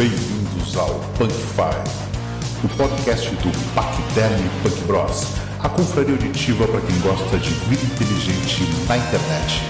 [0.00, 5.26] Bem-vindos ao Punk Five, o podcast do Pacterno e Punk Bros,
[5.62, 9.60] a confraria auditiva para quem gosta de vida inteligente na internet.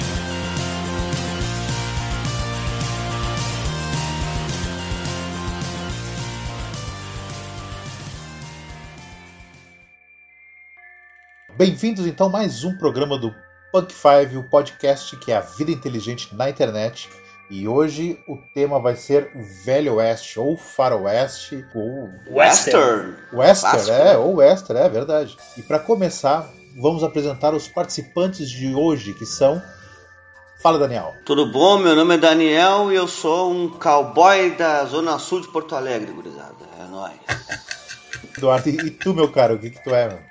[11.59, 13.35] Bem-vindos então a mais um programa do
[13.73, 17.09] Punk Five, o podcast que é a vida inteligente na internet.
[17.51, 22.09] E hoje o tema vai ser o Velho Oeste, ou Faroeste, ou.
[22.31, 23.17] Western!
[23.33, 25.37] Western, Clássico, é, ou Western, é verdade.
[25.57, 29.61] E para começar, vamos apresentar os participantes de hoje, que são.
[30.63, 31.13] Fala, Daniel.
[31.25, 31.79] Tudo bom?
[31.79, 36.13] Meu nome é Daniel e eu sou um cowboy da Zona Sul de Porto Alegre,
[36.13, 36.55] gurizada.
[36.79, 37.15] É nóis.
[38.39, 40.30] Eduardo, e tu, meu caro, o que, que tu é, meu?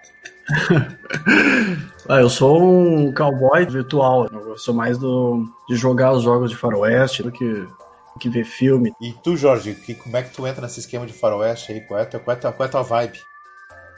[2.12, 4.28] Ah, eu sou um cowboy virtual.
[4.32, 8.46] Eu sou mais do, de jogar os jogos de faroeste do que, do que ver
[8.46, 8.92] filme.
[9.00, 11.82] E tu, Jorge, que, como é que tu entra nesse esquema de faroeste aí?
[11.82, 13.20] Qual é a tua, qual é qual é a tua vibe?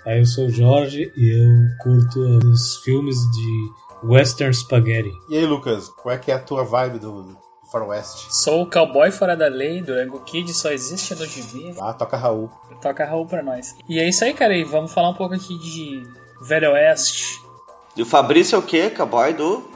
[0.06, 3.72] Aí eu sou o Jorge e eu curto os filmes de
[4.04, 5.14] Western Spaghetti.
[5.30, 7.38] E aí, Lucas, qual é que é a tua vibe do, do
[7.72, 8.28] faroeste?
[8.36, 11.76] Sou o cowboy fora da lei, Durango Kid só existe no gibi.
[11.80, 12.50] Ah, toca Raul.
[12.81, 13.73] Toca Raul pra nós.
[13.88, 14.54] E é isso aí, cara.
[14.54, 16.04] E vamos falar um pouco aqui de
[16.42, 17.39] Velho Oeste.
[17.95, 18.89] E o Fabrício é o quê?
[18.89, 19.70] Cowboy do.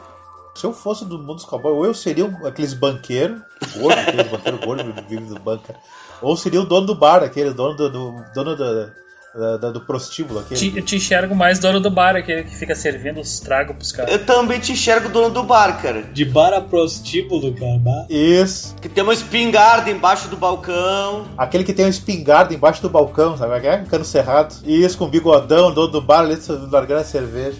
[0.56, 3.42] Se eu fosse do mundo dos cowboys, ou eu seria um, aqueles banqueiros,
[3.76, 5.76] gordo, aqueles banqueiros gordos que vivem do banca,
[6.22, 8.94] ou seria o dono do bar, aquele dono do, do dono da,
[9.38, 10.60] da- da- do prostíbulo, aquele.
[10.60, 13.92] Te, eu te enxergo mais dono do bar, aquele que fica servindo os tragos pros
[13.92, 14.12] caras.
[14.12, 16.04] Eu também te enxergo dono do bar, cara.
[16.04, 18.06] De bar a prostíbulo, cara.
[18.10, 18.76] Isso.
[18.82, 21.26] Que tem uma espingarda embaixo do balcão.
[21.38, 23.68] Aquele que tem uma espingarda embaixo do balcão, sabe?
[23.68, 23.76] é?
[23.78, 24.56] Um cano cerrado.
[24.66, 26.38] Isso, com bigodão, dono do bar ali,
[26.72, 27.58] largando a cerveja.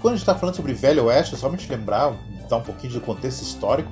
[0.00, 2.12] Quando a gente tá falando sobre Velho Oeste, só pra te lembrar,
[2.50, 3.90] dar um pouquinho do contexto histórico,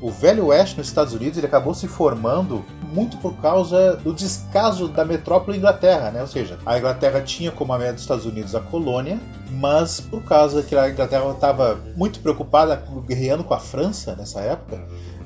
[0.00, 4.88] o Velho Oeste nos Estados Unidos ele acabou se formando muito por causa do descaso
[4.88, 6.20] da metrópole Inglaterra, né?
[6.22, 9.18] Ou seja, a Inglaterra tinha como a média dos Estados Unidos a colônia,
[9.50, 14.80] mas por causa que a Inglaterra estava muito preocupada guerreando com a França nessa época,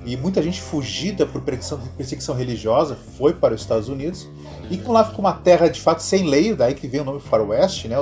[0.04, 4.26] e muita gente fugida por perseguição, religiosa foi para os Estados Unidos,
[4.68, 7.20] e como lá ficou uma terra de fato sem lei, daí que vem o nome
[7.20, 7.96] Faroeste, né?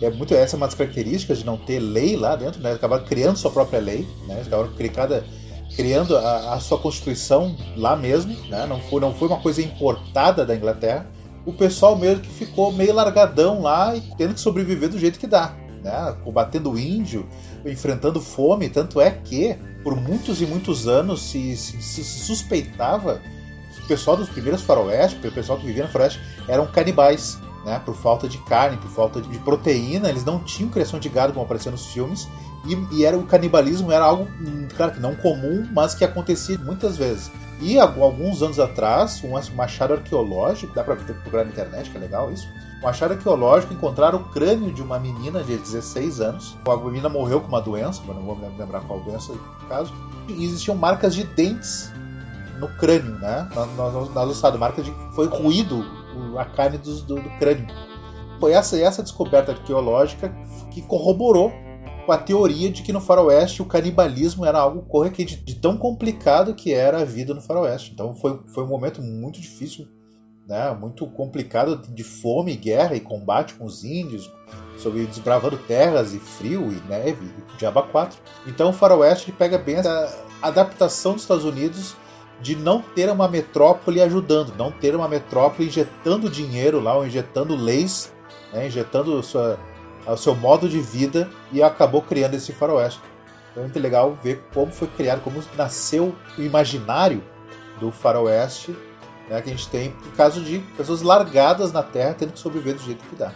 [0.00, 2.72] É muito, essa é uma das características de não ter lei lá dentro, né?
[2.72, 4.42] Acabaram criando sua própria lei, né?
[4.46, 5.24] Acabaram cri- cada-
[5.76, 8.66] criando a, a sua constituição lá mesmo, né?
[8.66, 11.06] Não foi, não foi uma coisa importada da Inglaterra.
[11.46, 15.26] O pessoal mesmo que ficou meio largadão lá e tendo que sobreviver do jeito que
[15.26, 16.14] dá, né?
[16.22, 17.26] Combatendo o índio,
[17.64, 23.20] enfrentando fome, tanto é que por muitos e muitos anos se, se- se suspeitava
[23.74, 27.80] que o pessoal dos primeiros faroeste, o pessoal que vivia no faroeste, eram canibais, né?
[27.84, 31.44] Por falta de carne, por falta de proteína, eles não tinham criação de gado como
[31.44, 32.28] aparecia nos filmes.
[32.66, 36.58] E, e era o canibalismo era algo, hum, claro que não comum, mas que acontecia
[36.58, 37.30] muitas vezes.
[37.60, 42.00] E alguns anos atrás, um um achado arqueológico, dá pra procurar na internet, que é
[42.00, 42.46] legal isso.
[42.82, 46.56] Um achado arqueológico encontraram o crânio de uma menina de 16 anos.
[46.66, 49.92] A menina morreu com uma doença, mas não vou lembrar qual doença no caso.
[50.28, 51.92] E existiam marcas de dentes
[52.58, 53.48] no crânio, né?
[53.54, 55.84] Na, na, na ossada, marca de foi ruído
[56.38, 57.66] a carne dos- do, do crânio.
[58.38, 60.34] Foi essa, essa descoberta arqueológica
[60.70, 61.52] que corroborou
[62.12, 66.54] a teoria de que no faroeste o canibalismo era algo corriqueiro, de, de tão complicado
[66.54, 67.92] que era a vida no faroeste.
[67.92, 69.86] Então foi, foi um momento muito difícil,
[70.46, 70.70] né?
[70.72, 74.30] muito complicado de fome, guerra e combate com os índios,
[74.78, 78.18] sobre desbravando terras e frio e neve e diaba 4.
[78.46, 81.94] Então o faroeste pega bem essa adaptação dos Estados Unidos
[82.40, 87.54] de não ter uma metrópole ajudando, não ter uma metrópole injetando dinheiro lá, ou injetando
[87.54, 88.10] leis,
[88.52, 89.58] né, injetando sua-
[90.12, 93.00] o seu modo de vida e acabou criando esse faroeste.
[93.50, 97.22] Então é muito legal ver como foi criado, como nasceu o imaginário
[97.78, 98.76] do faroeste,
[99.28, 102.74] né, que a gente tem por causa de pessoas largadas na Terra tendo que sobreviver
[102.74, 103.32] do jeito que dá.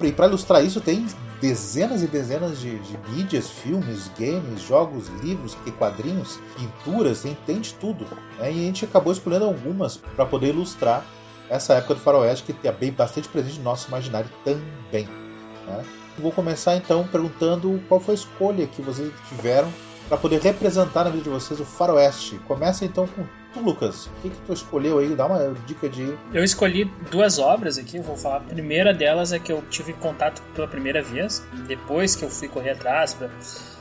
[0.00, 1.06] E para ilustrar isso, tem
[1.40, 7.74] dezenas e dezenas de, de mídias, filmes, games, jogos, livros, quadrinhos, pinturas, tem, tem de
[7.74, 8.04] tudo.
[8.38, 8.52] né?
[8.52, 11.04] E a gente acabou escolhendo algumas para poder ilustrar
[11.48, 15.23] essa época do faroeste que é bem bastante presente no nosso imaginário também.
[15.66, 15.84] Né?
[16.18, 19.70] Vou começar então perguntando qual foi a escolha que vocês tiveram
[20.08, 22.38] para poder representar na vida de vocês o faroeste.
[22.46, 24.06] Começa então com tu, Lucas.
[24.06, 25.14] O que, que tu escolheu aí?
[25.14, 28.36] Dá uma dica de Eu escolhi duas obras aqui, vou falar.
[28.36, 32.48] A primeira delas é que eu tive contato pela primeira vez, depois que eu fui
[32.48, 33.30] correr atrás pra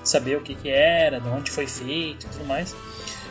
[0.03, 2.75] saber o que, que era, de onde foi feito e tudo mais.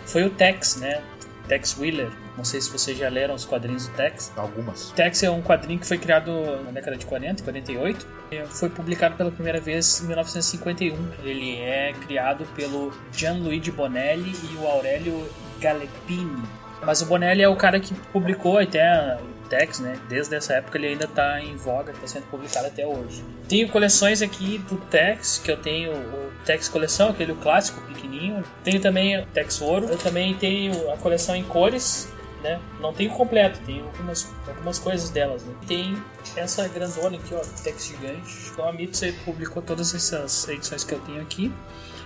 [0.05, 1.03] Foi o Tex, né?
[1.49, 2.11] Tex Wheeler.
[2.37, 4.33] Não sei se vocês já leram os quadrinhos do Tex.
[4.37, 4.91] algumas.
[4.93, 6.31] Tex é um quadrinho que foi criado
[6.65, 8.07] na década de 40, 48.
[8.31, 10.97] e Foi publicado pela primeira vez em 1951.
[11.23, 15.29] Ele é criado pelo Gianluigi Bonelli e o Aurelio
[15.61, 16.43] Galepini.
[16.85, 19.99] Mas o Bonelli é o cara que publicou até o Tex, né?
[20.09, 23.23] Desde essa época ele ainda tá em voga, tá sendo publicado até hoje.
[23.49, 28.43] Tenho coleções aqui do Tex, que eu tenho o Tex Coleção, aquele clássico pequenininho.
[28.65, 29.87] Tenho também o Tex Ouro.
[29.87, 32.13] Eu também tenho a coleção em cores,
[32.43, 32.61] né?
[32.81, 35.43] Não tenho completo, tenho algumas, algumas coisas delas.
[35.45, 35.55] Né?
[35.67, 36.03] Tem
[36.37, 38.51] essa grandona aqui, ó, Tex Gigante.
[38.53, 41.53] Então a Mitsu publicou todas essas edições que eu tenho aqui.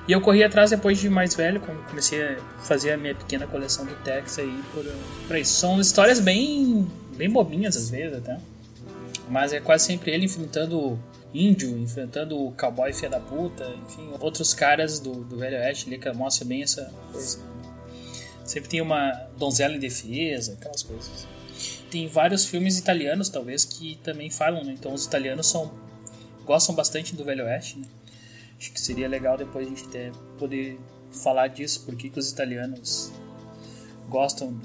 [0.08, 3.46] E eu corri atrás depois de mais velho, quando comecei a fazer a minha pequena
[3.46, 4.84] coleção do Tex aí por,
[5.26, 5.52] por isso.
[5.54, 6.86] São histórias bem,
[7.16, 8.38] bem bobinhas às vezes até.
[9.28, 10.96] Mas é quase sempre ele enfrentando
[11.34, 15.98] índio, enfrentando o cowboy filha da puta, enfim, outros caras do, do Velho Oeste ali
[15.98, 17.38] que mostra bem essa coisa.
[18.46, 21.26] Sempre tem uma donzela em defesa, aquelas coisas.
[21.90, 24.72] Tem vários filmes italianos, talvez, que também falam, né?
[24.72, 25.72] Então os italianos são
[26.44, 27.86] gostam bastante do Velho Oeste, né?
[28.58, 30.78] Acho que seria legal depois a gente ter, poder
[31.12, 33.12] falar disso, porque que os italianos
[34.08, 34.58] gostam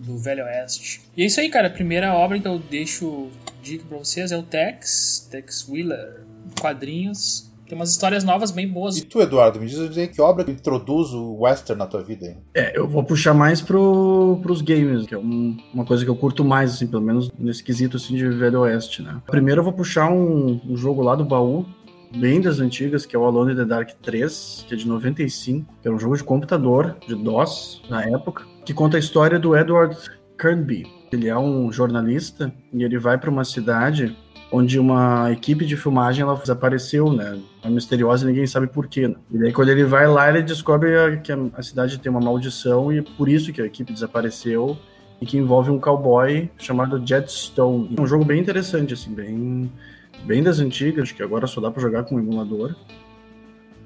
[0.00, 1.02] do Velho Oeste.
[1.16, 1.68] E é isso aí, cara.
[1.68, 3.30] A primeira obra que eu deixo
[3.62, 6.24] dica pra vocês é o Tex, Tex Wheeler,
[6.60, 7.50] quadrinhos.
[7.68, 8.96] Tem umas histórias novas bem boas.
[8.96, 12.36] E tu, Eduardo, me diz que obra introduz o western na tua vida aí?
[12.54, 16.16] É, eu vou puxar mais pro, pros games, que é um, uma coisa que eu
[16.16, 19.20] curto mais, assim, pelo menos nesse quesito assim, de Velho Oeste, né?
[19.26, 21.66] Primeiro eu vou puxar um, um jogo lá do baú,
[22.16, 25.74] bem das antigas, que é o Alone in the Dark 3, que é de 95,
[25.82, 29.56] que era um jogo de computador, de DOS, na época, que conta a história do
[29.56, 29.96] Edward
[30.38, 30.86] Kirby.
[31.12, 34.16] Ele é um jornalista e ele vai para uma cidade
[34.56, 37.38] onde uma equipe de filmagem ela desapareceu, né?
[37.62, 39.08] É misteriosa e ninguém sabe porquê.
[39.08, 39.16] Né?
[39.30, 42.92] E daí quando ele vai lá, ele descobre a, que a cidade tem uma maldição
[42.92, 44.76] e por isso que a equipe desapareceu
[45.20, 47.94] e que envolve um cowboy chamado Jetstone.
[47.96, 49.70] É um jogo bem interessante, assim, bem
[50.24, 52.74] bem das antigas, que agora só dá para jogar com emulador.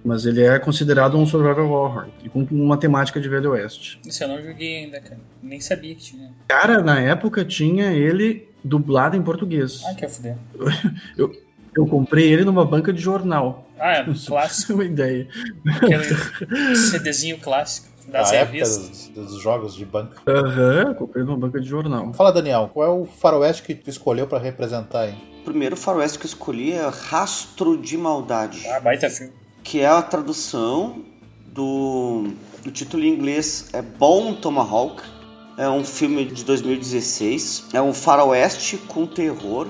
[0.03, 4.01] Mas ele é considerado um survival horror, e com uma temática de Velho Oeste.
[4.07, 5.21] Isso eu não joguei ainda, cara.
[5.43, 6.31] Nem sabia que tinha.
[6.49, 9.83] Cara, na época tinha ele dublado em português.
[9.87, 10.37] Ah, que fuder.
[11.17, 11.33] eu,
[11.77, 13.67] eu comprei ele numa banca de jornal.
[13.79, 14.75] Ah, é, clássico.
[14.75, 15.29] uma ideia.
[15.67, 19.09] Aquele CDzinho clássico das a revistas.
[19.09, 20.17] época dos, dos, jogos de banca.
[20.27, 22.13] Aham, uhum, comprei numa banca de jornal.
[22.13, 25.15] Fala, Daniel, qual é o faroeste que tu escolheu para representar aí?
[25.41, 28.67] O primeiro faroeste que eu escolhi é Rastro de Maldade.
[28.69, 29.33] Ah, baita filme.
[29.63, 31.03] Que é a tradução
[31.47, 32.29] do,
[32.63, 35.03] do título em inglês é Bom Tomahawk.
[35.61, 37.67] É um filme de 2016.
[37.75, 39.67] É um faroeste com terror.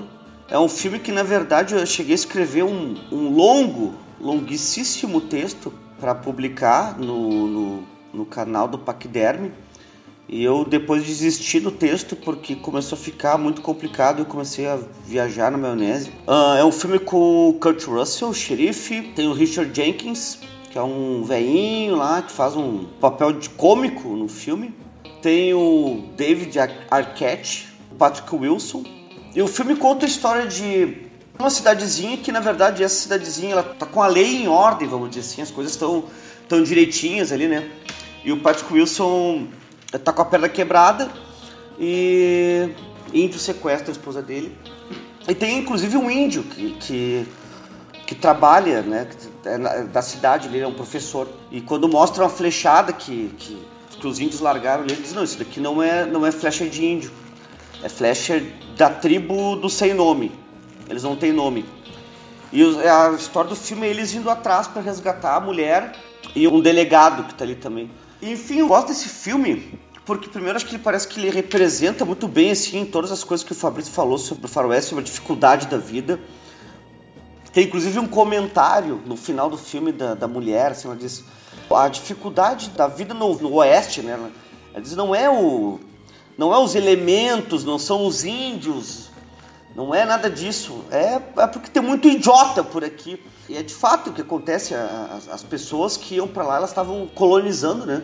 [0.49, 5.73] É um filme que, na verdade, eu cheguei a escrever um, um longo, longuíssimo texto
[5.99, 7.83] para publicar no, no,
[8.13, 9.51] no canal do Paquiderme
[10.29, 14.79] e eu depois desisti do texto porque começou a ficar muito complicado e comecei a
[15.05, 16.09] viajar na maionese.
[16.25, 20.39] Uh, é um filme com o Kurt Russell, o xerife, tem o Richard Jenkins,
[20.71, 24.73] que é um veinho lá que faz um papel de cômico no filme.
[25.21, 26.57] Tem o David
[26.89, 28.83] Arquette, Patrick Wilson.
[29.35, 31.09] E o filme conta a história de
[31.39, 35.09] uma cidadezinha que na verdade essa cidadezinha ela tá com a lei em ordem, vamos
[35.09, 36.05] dizer assim, as coisas estão
[36.47, 37.69] tão direitinhas ali, né?
[38.23, 39.47] E o Patrick Wilson
[40.03, 41.09] tá com a perna quebrada
[41.79, 42.69] e
[43.13, 44.55] índio sequestra a esposa dele.
[45.27, 47.27] E tem inclusive um índio que, que,
[48.07, 49.07] que trabalha, né,
[49.45, 51.27] é da cidade, ele é um professor.
[51.51, 53.57] E quando mostra uma flechada que, que,
[54.01, 56.83] que os índios largaram, ele diz: Não, isso daqui não é, não é flecha de
[56.83, 57.11] índio,
[57.83, 58.43] é flecha
[58.75, 60.31] da tribo do sem nome.
[60.89, 61.63] Eles não têm nome.
[62.51, 65.95] E a história do filme é eles indo atrás para resgatar a mulher
[66.35, 67.89] e um delegado que tá ali também.
[68.21, 72.27] Enfim, eu gosto desse filme porque primeiro acho que ele parece que ele representa muito
[72.27, 75.67] bem assim todas as coisas que o Fabrício falou sobre o faroeste, sobre a dificuldade
[75.67, 76.19] da vida.
[77.53, 81.23] Tem inclusive um comentário no final do filme da, da mulher, assim, ela diz
[81.75, 84.17] a dificuldade da vida no, no oeste, né?
[84.81, 85.79] Diz não é o
[86.37, 89.11] não é os elementos, não são os índios,
[89.75, 90.83] não é nada disso.
[90.89, 93.21] É, é porque tem muito idiota por aqui.
[93.47, 94.73] E é de fato o que acontece.
[94.73, 98.03] As, as pessoas que iam para lá, elas estavam colonizando, né?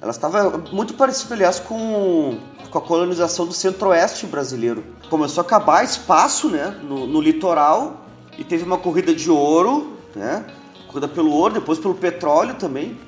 [0.00, 2.38] Elas estavam muito parecido, aliás, com,
[2.70, 4.84] com a colonização do centro-oeste brasileiro.
[5.08, 6.78] Começou a acabar espaço, né?
[6.82, 8.04] No, no litoral
[8.38, 10.44] e teve uma corrida de ouro, né?
[10.88, 12.98] Corrida pelo ouro, depois pelo petróleo também.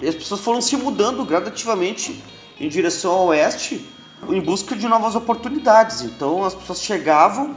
[0.00, 2.22] E as pessoas foram se mudando gradativamente
[2.58, 3.86] em direção ao oeste
[4.28, 6.02] em busca de novas oportunidades.
[6.02, 7.56] Então as pessoas chegavam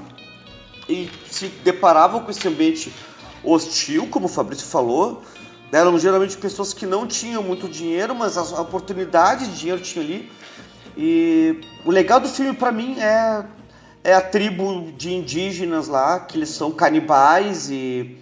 [0.89, 2.91] e se deparavam com esse ambiente
[3.43, 5.21] hostil, como o Fabrício falou.
[5.71, 10.31] Eram geralmente pessoas que não tinham muito dinheiro, mas as oportunidades de dinheiro tinham ali.
[10.97, 13.45] E o legal do filme para mim é,
[14.03, 18.17] é a tribo de indígenas lá, que eles são canibais e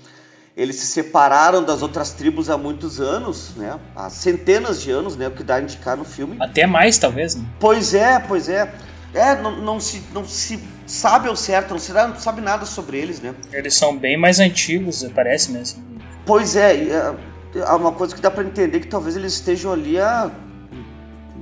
[0.55, 3.79] eles se separaram das outras tribos há muitos anos, né?
[3.95, 5.27] Há centenas de anos, né?
[5.27, 6.37] O que dá a indicar no filme.
[6.39, 7.35] Até mais, talvez.
[7.35, 7.43] Né?
[7.59, 8.71] Pois é, pois é.
[9.13, 12.97] É, não, não, se, não se sabe ao certo, não se não sabe nada sobre
[12.97, 13.33] eles, né?
[13.51, 15.83] Eles são bem mais antigos, parece mesmo.
[16.25, 17.15] Pois é, é,
[17.55, 20.31] é uma coisa que dá para entender que talvez eles estejam ali há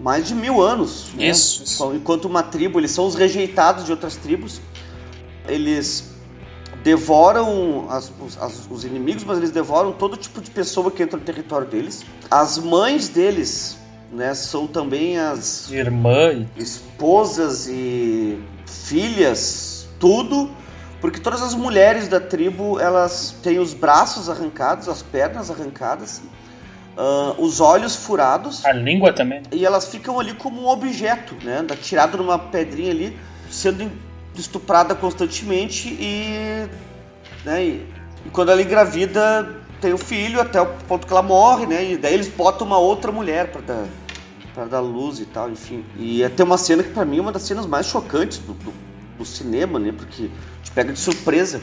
[0.02, 1.12] mais de mil anos.
[1.14, 1.28] Né?
[1.28, 1.94] Isso, isso.
[1.94, 4.60] Enquanto uma tribo, eles são os rejeitados de outras tribos.
[5.48, 6.11] Eles
[6.84, 11.24] devoram as, as, os inimigos, mas eles devoram todo tipo de pessoa que entra no
[11.24, 12.04] território deles.
[12.30, 13.78] As mães deles,
[14.12, 20.50] né, são também as irmãs, esposas e filhas, tudo,
[21.00, 26.22] porque todas as mulheres da tribo elas têm os braços arrancados, as pernas arrancadas,
[26.98, 31.66] uh, os olhos furados, a língua também, e elas ficam ali como um objeto, né,
[31.82, 33.18] tirado numa pedrinha ali,
[33.50, 33.92] sendo
[34.36, 36.68] estuprada constantemente e,
[37.44, 37.88] né, e,
[38.26, 41.92] e quando ela engravida tem o filho até o ponto que ela morre, né?
[41.92, 43.88] E daí eles botam uma outra mulher para dar
[44.54, 45.84] para dar luz e tal, enfim.
[45.98, 48.74] E tem uma cena que para mim é uma das cenas mais chocantes do, do,
[49.18, 49.92] do, cinema, né?
[49.92, 50.30] Porque
[50.64, 51.62] te pega de surpresa.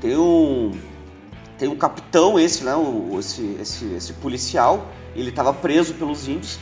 [0.00, 0.72] Tem um
[1.58, 2.74] tem um capitão esse, né?
[2.76, 4.86] O, esse, esse, esse policial.
[5.16, 6.58] Ele estava preso pelos índios.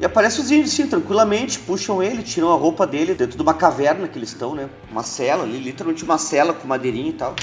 [0.00, 3.52] E aparece os índios, sim, tranquilamente, puxam ele, tiram a roupa dele dentro de uma
[3.52, 4.70] caverna que eles estão, né?
[4.90, 7.36] Uma cela ali, literalmente uma cela com madeirinha e tal.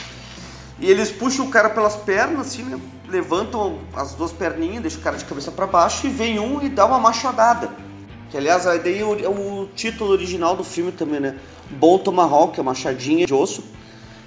[0.80, 2.80] E eles puxam o cara pelas pernas, assim, né?
[3.08, 6.68] Levantam as duas perninhas, deixam o cara de cabeça para baixo e vem um e
[6.68, 7.70] dá uma machadada.
[8.32, 11.38] Que aliás, daí é o, título original do filme também, né?
[11.70, 13.64] Bom Tomahawk, é machadinha de osso.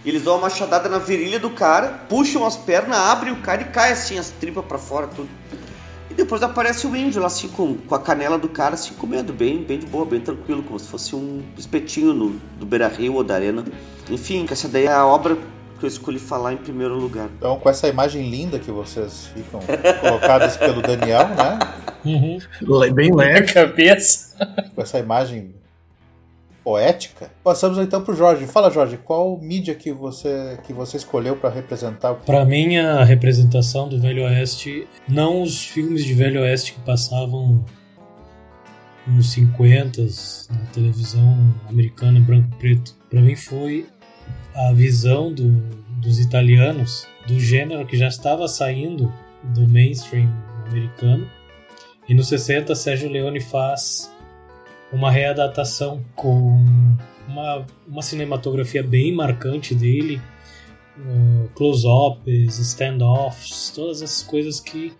[0.04, 3.64] Eles dão uma machadada na virilha do cara, puxam as pernas, abrem o cara e
[3.64, 5.28] cai assim, as tripas para fora, tudo.
[6.20, 9.32] E depois aparece o índio lá, assim, com, com a canela do cara, assim, comendo,
[9.32, 13.14] bem, bem de boa, bem tranquilo, como se fosse um espetinho no, do Beira Rio
[13.14, 13.64] ou da Arena.
[14.10, 15.38] Enfim, essa daí é a obra
[15.78, 17.30] que eu escolhi falar em primeiro lugar.
[17.38, 19.60] Então, com essa imagem linda que vocês ficam
[20.02, 21.58] colocadas pelo Daniel, né?
[22.02, 22.38] Uhum.
[22.94, 23.52] Bem leve.
[23.52, 24.34] cabeça.
[24.74, 25.54] Com essa imagem
[26.62, 27.30] poética.
[27.42, 28.46] Passamos então para o Jorge.
[28.46, 32.14] Fala, Jorge, qual mídia que você que você escolheu para representar?
[32.14, 37.64] Para mim, a representação do Velho Oeste, não os filmes de Velho Oeste que passavam
[39.06, 40.02] nos 50
[40.50, 41.36] na televisão
[41.68, 42.94] americana em branco e preto.
[43.08, 43.86] Para mim foi
[44.54, 45.50] a visão do,
[46.00, 49.12] dos italianos do gênero que já estava saindo
[49.42, 50.30] do mainstream
[50.66, 51.28] americano.
[52.08, 54.10] E nos 60, Sérgio Leone faz
[54.92, 56.64] uma readaptação com
[57.28, 60.20] uma, uma cinematografia bem marcante dele,
[60.98, 64.92] uh, close-ups, stand-offs, todas essas coisas que,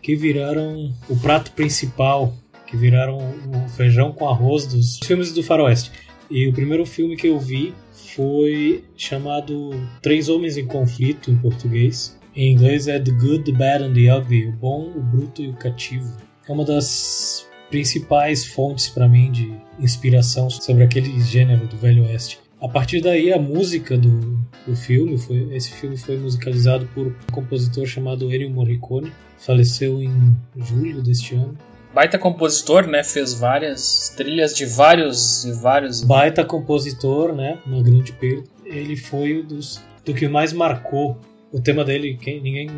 [0.00, 2.32] que viraram o prato principal,
[2.66, 5.90] que viraram o feijão com arroz dos filmes do faroeste.
[6.30, 7.74] E o primeiro filme que eu vi
[8.14, 9.70] foi chamado
[10.00, 12.18] Três Homens em Conflito em português.
[12.34, 15.48] Em inglês é The Good, The Bad and The Ugly, o bom, o bruto e
[15.48, 16.16] o cativo.
[16.48, 19.50] É uma das principais fontes para mim de
[19.80, 22.38] inspiração sobre aquele gênero do Velho Oeste.
[22.60, 27.32] A partir daí a música do, do filme foi esse filme foi musicalizado por um
[27.32, 31.56] compositor chamado Ennio Morricone, faleceu em julho deste ano
[31.94, 33.02] baita compositor, né?
[33.02, 36.02] Fez várias trilhas de vários e vários.
[36.02, 37.58] Baita compositor, né?
[37.66, 38.44] Uma grande perda.
[38.64, 41.18] Ele foi o dos do que mais marcou
[41.52, 42.18] o tema dele.
[42.20, 42.70] Quem ninguém,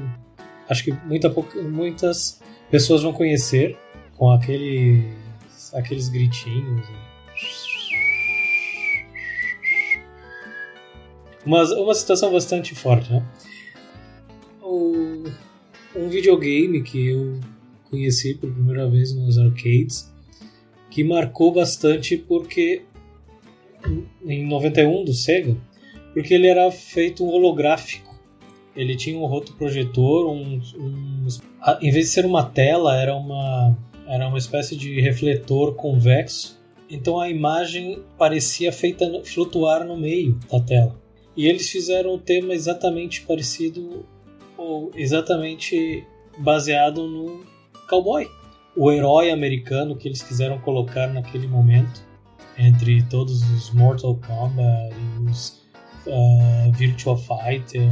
[0.68, 1.32] acho que muita
[1.62, 3.76] muitas pessoas vão conhecer
[4.16, 5.02] com aquele
[5.73, 6.87] aqueles gritinhos.
[11.44, 13.23] Uma, uma situação bastante forte, né?
[14.62, 15.25] O,
[15.94, 17.40] um videogame que eu
[17.90, 20.11] conheci por primeira vez nos arcades,
[20.90, 22.83] que marcou bastante porque
[24.25, 25.56] em 91 do Sega,
[26.14, 28.14] porque ele era feito um holográfico.
[28.75, 31.28] Ele tinha um rotoprojetor, um, um,
[31.80, 36.58] em vez de ser uma tela, era uma era uma espécie de refletor convexo.
[36.88, 41.00] Então a imagem parecia feita flutuar no meio da tela.
[41.37, 44.06] E eles fizeram o tema exatamente parecido
[44.56, 46.04] ou exatamente
[46.38, 47.44] baseado no
[47.88, 48.28] cowboy.
[48.76, 52.02] O herói americano que eles quiseram colocar naquele momento,
[52.56, 55.64] entre todos os Mortal Kombat e os
[56.06, 57.88] uh, Virtual Fighter,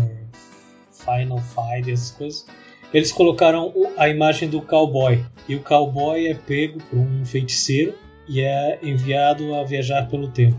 [0.90, 2.47] Final Fight, essas coisas,
[2.92, 5.25] eles colocaram a imagem do cowboy.
[5.49, 7.94] E o cowboy é pego por um feiticeiro
[8.28, 10.56] e é enviado a viajar pelo tempo.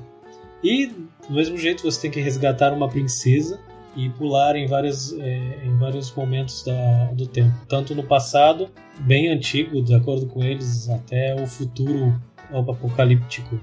[0.63, 3.59] E do mesmo jeito você tem que resgatar uma princesa
[3.95, 9.29] e pular em, várias, é, em vários momentos da, do tempo, tanto no passado, bem
[9.29, 12.19] antigo, de acordo com eles, até o futuro
[12.51, 13.59] apocalíptico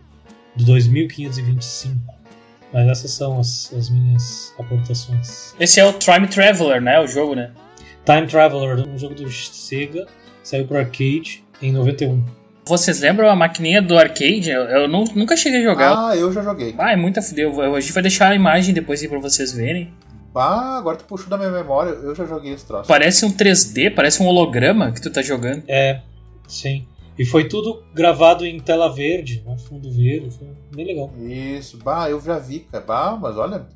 [0.54, 1.96] do 2525.
[2.72, 5.54] Mas essas são as, as minhas aportações.
[5.58, 7.00] Esse é o Time Traveler, né?
[7.00, 7.50] O jogo, né?
[8.04, 10.07] Time Traveler, um jogo do Sega,
[10.42, 12.23] saiu pro arcade em 91.
[12.66, 14.50] Vocês lembram a maquininha do arcade?
[14.50, 16.09] Eu, eu nu- nunca cheguei a jogar.
[16.11, 16.75] Ah, eu já joguei.
[16.78, 17.61] Ah, é muita fudeu.
[17.75, 19.92] A gente vai deixar a imagem depois aí pra vocês verem.
[20.35, 22.87] Ah, agora tu puxou da minha memória, eu já joguei esse troço.
[22.87, 25.64] Parece um 3D, parece um holograma que tu tá jogando.
[25.66, 26.00] É,
[26.47, 26.87] sim.
[27.19, 29.57] E foi tudo gravado em tela verde, né?
[29.69, 31.12] fundo verde, foi bem legal.
[31.19, 32.85] Isso, bah, eu já vi, cara.
[32.87, 33.66] Bah, mas olha,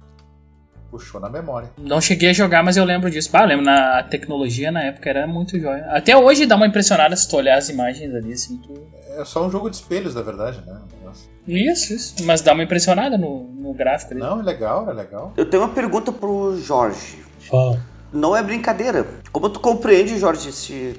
[0.95, 1.73] puxou na memória.
[1.77, 3.29] Não cheguei a jogar, mas eu lembro disso.
[3.33, 5.87] Bah, eu lembro, na a tecnologia na época era muito jóia.
[5.91, 8.75] Até hoje dá uma impressionada se tu olhar as imagens ali, assim, tu...
[9.17, 10.81] É só um jogo de espelhos, na verdade, né?
[11.05, 11.25] Nossa.
[11.49, 12.25] Isso, isso.
[12.25, 14.21] Mas dá uma impressionada no, no gráfico ali.
[14.21, 15.33] Não, é legal, é legal.
[15.37, 17.19] Eu tenho uma pergunta pro Jorge.
[17.41, 17.81] Fala.
[18.13, 19.05] Não é brincadeira.
[19.33, 20.97] Como tu compreende, Jorge, se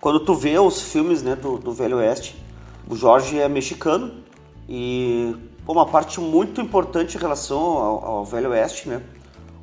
[0.00, 2.36] quando tu vê os filmes né, do, do Velho Oeste,
[2.88, 4.21] o Jorge é mexicano
[4.68, 9.00] e pô, uma parte muito importante em relação ao, ao Velho Oeste, né?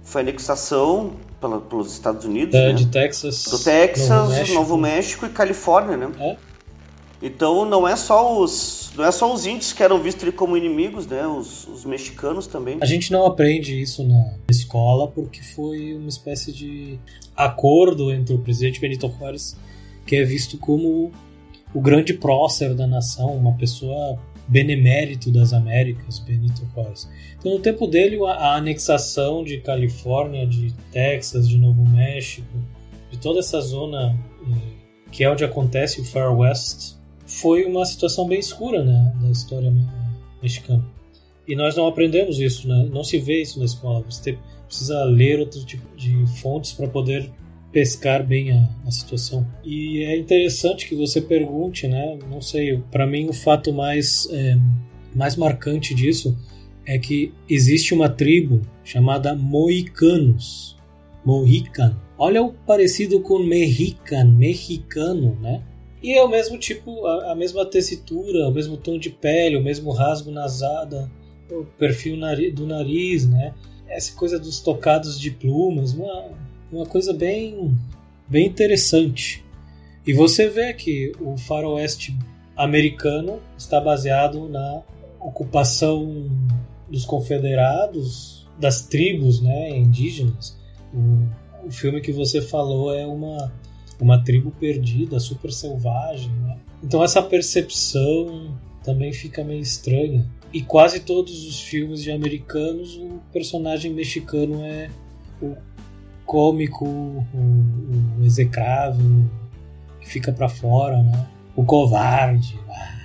[0.03, 2.73] Foi a anexação pela- pelos Estados Unidos, É, né?
[2.73, 4.53] de Texas, do Texas, Novo México.
[4.57, 6.11] Novo México e Califórnia, né?
[6.19, 6.37] É.
[7.21, 11.05] Então não é só os não é só os índios que eram vistos como inimigos,
[11.05, 11.25] né?
[11.27, 12.77] Os, os mexicanos também.
[12.81, 16.97] A gente não aprende isso na escola porque foi uma espécie de
[17.35, 19.55] acordo entre o presidente Benito Juárez,
[20.05, 21.11] que é visto como
[21.73, 24.17] o grande prócer da nação, uma pessoa
[24.49, 27.09] benemérito das Américas, Benito Juárez.
[27.37, 32.47] Então, no tempo dele, a, anexação de Califórnia, de Texas, de Novo México,
[33.11, 34.79] de toda essa zona eh,
[35.11, 39.87] que é onde acontece o Far West, foi uma situação bem escura né, história me-
[40.41, 40.83] mexicana.
[41.47, 42.87] E nós não aprendemos isso, né?
[42.91, 44.03] Não se vê isso na escola.
[44.07, 44.37] Você
[44.67, 47.31] precisa ler outro tipo de fontes para poder
[47.71, 49.45] pescar bem a, a situação.
[49.63, 52.17] E é interessante que você pergunte, né?
[52.29, 54.57] Não sei, para mim o fato mais é,
[55.15, 56.37] mais marcante disso
[56.85, 60.79] é que existe uma tribo chamada Moicanos.
[61.23, 61.95] Mohican.
[62.17, 65.61] Olha o parecido com Mexican, mexicano, né?
[66.01, 69.63] E é o mesmo tipo, a, a mesma tessitura, o mesmo tom de pele, o
[69.63, 71.11] mesmo rasgo nasada,
[71.51, 72.17] o perfil
[72.53, 73.53] do nariz, né?
[73.87, 76.31] Essa coisa dos tocados de plumas, uma,
[76.71, 77.77] uma coisa bem,
[78.27, 79.43] bem interessante.
[80.05, 82.17] E você vê que o faroeste
[82.55, 84.81] americano está baseado na
[85.19, 86.29] ocupação
[86.89, 90.57] dos confederados, das tribos né, indígenas.
[90.93, 93.51] O, o filme que você falou é uma,
[93.99, 96.31] uma tribo perdida, super selvagem.
[96.31, 96.57] Né?
[96.83, 100.25] Então essa percepção também fica meio estranha.
[100.51, 104.89] E quase todos os filmes de americanos, o personagem mexicano é
[105.41, 105.55] o
[106.29, 107.25] cômico, o,
[108.19, 109.27] o execrável,
[109.99, 111.27] que fica pra fora, né?
[111.55, 112.99] O covarde, ah,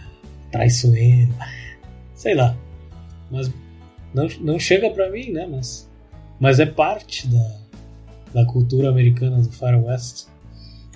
[0.52, 1.48] traiçoeiro, ah,
[2.14, 2.54] sei lá.
[3.30, 3.50] Mas
[4.12, 5.46] não, não chega pra mim, né?
[5.50, 5.90] Mas,
[6.38, 7.56] mas é parte da,
[8.34, 10.26] da cultura americana do Far West.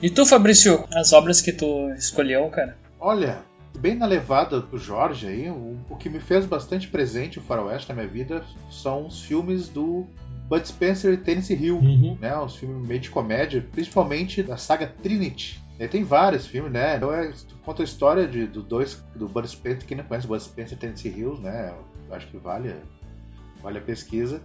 [0.03, 2.77] E tu, Fabrício, as obras que tu escolheu, cara?
[3.01, 3.39] Olha,
[3.79, 7.89] bem na levada do Jorge aí, o, o que me fez bastante presente o Faroeste
[7.89, 10.07] na minha vida são os filmes do
[10.49, 11.77] Bud Spencer e Tennessee Hill.
[11.79, 12.17] Uhum.
[12.21, 15.61] né, uns filmes meio de comédia, principalmente da saga Trinity.
[15.79, 16.97] E tem vários filmes, né?
[16.97, 17.33] Então é,
[17.65, 20.77] conta a história de, do dois do Bud Spencer, quem não conhece o Bud Spencer
[20.77, 21.73] e Tennessee Hills, né?
[22.09, 24.41] Eu acho que vale, a- vale a pesquisa.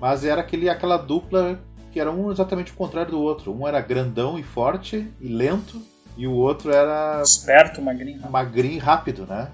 [0.00, 3.52] Mas era aquele, aquela dupla que era um exatamente o contrário do outro.
[3.52, 5.82] Um era grandão e forte e lento,
[6.18, 8.20] e o outro era Esperto, magrinho.
[8.30, 9.48] magrinho rápido, né?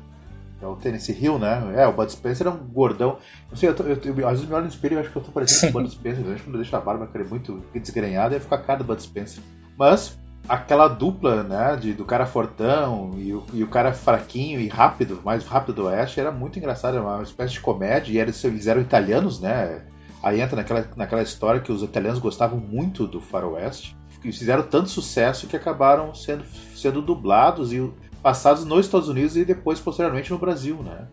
[0.62, 1.74] É o Tennessee Hill, né?
[1.76, 3.18] É, o Bud Spencer é um gordão.
[3.50, 5.16] Não sei, eu, tô, eu, eu- às vezes me olho no espelho e acho que
[5.16, 6.24] eu tô parecendo com o Bud Spencer.
[6.24, 8.84] Eu acho que quando eu deixo a barba querer muito desgrenhada, fica a cara do
[8.84, 9.42] Bud Spencer.
[9.76, 10.16] Mas
[10.48, 15.20] aquela dupla, né, de, do cara fortão e o, e o cara fraquinho e rápido,
[15.24, 18.66] mais rápido do Oeste, era muito engraçado, era uma espécie de comédia, e eles, eles
[18.66, 19.82] eram italianos, né?
[20.22, 23.94] Aí entra naquela, naquela história que os italianos gostavam muito do faroeste,
[24.32, 29.80] fizeram tanto sucesso que acabaram sendo, sendo dublados e passados nos Estados Unidos e depois,
[29.80, 31.08] posteriormente, no Brasil, né?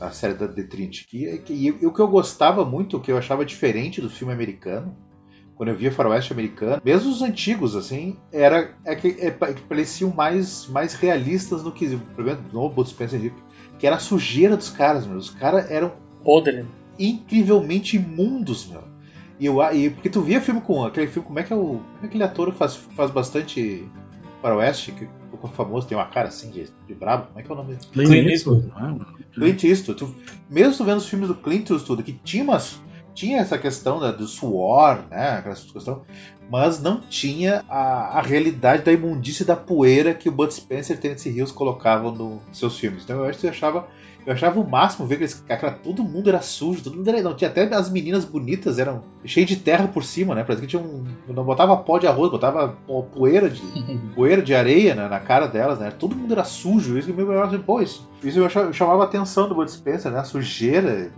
[0.00, 1.06] A série da The Trinity.
[1.06, 4.32] Que, que, e o que eu gostava muito, o que eu achava diferente do filme
[4.32, 4.96] americano,
[5.58, 10.12] quando eu via faroeste americano, mesmo os antigos, assim, era é que, é, que pareciam
[10.14, 13.34] mais, mais realistas no que, por exemplo, no Bud Spencer Hill,
[13.76, 15.16] que era a sujeira dos caras, meu.
[15.16, 15.92] Os caras eram
[16.24, 16.64] Podre.
[16.96, 18.84] incrivelmente imundos, meu.
[19.38, 21.60] E, eu, e porque tu via filme com aquele filme, como é que é o.
[21.60, 23.88] Como é aquele ator que faz, faz bastante
[24.42, 27.54] faroeste, que ficou famoso, tem uma cara assim de, de brabo, como é que é
[27.54, 27.88] o nome dele?
[27.92, 29.34] Clint Clint Eastwood, é?
[29.34, 29.98] Clint Eastwood.
[29.98, 30.14] Tu,
[30.50, 32.80] mesmo tu vendo os filmes do Clint Eastwood, que tinha, umas,
[33.14, 35.38] tinha essa questão da, do suor, né?
[35.38, 36.02] Aquela questão,
[36.50, 40.96] mas não tinha a, a realidade da imundície e da poeira que o Bud Spencer
[40.96, 43.04] e Tennessee Hills colocavam nos seus filmes.
[43.04, 43.86] Então eu acho que eu achava.
[44.28, 47.22] Eu achava o máximo ver que cara, todo mundo era sujo, todo mundo era.
[47.22, 50.44] Não, tinha até as meninas bonitas, eram cheias de terra por cima, né?
[50.44, 51.02] Parece que tinha um.
[51.26, 52.76] Não botava pó de arroz, botava
[53.14, 53.62] poeira de,
[54.14, 55.90] poeira de areia né, na cara delas, né?
[55.90, 56.98] Todo mundo era sujo.
[56.98, 60.18] Isso que me assim, pô, isso, isso eu chamava a atenção do Bud Spencer, né?
[60.18, 61.10] A sujeira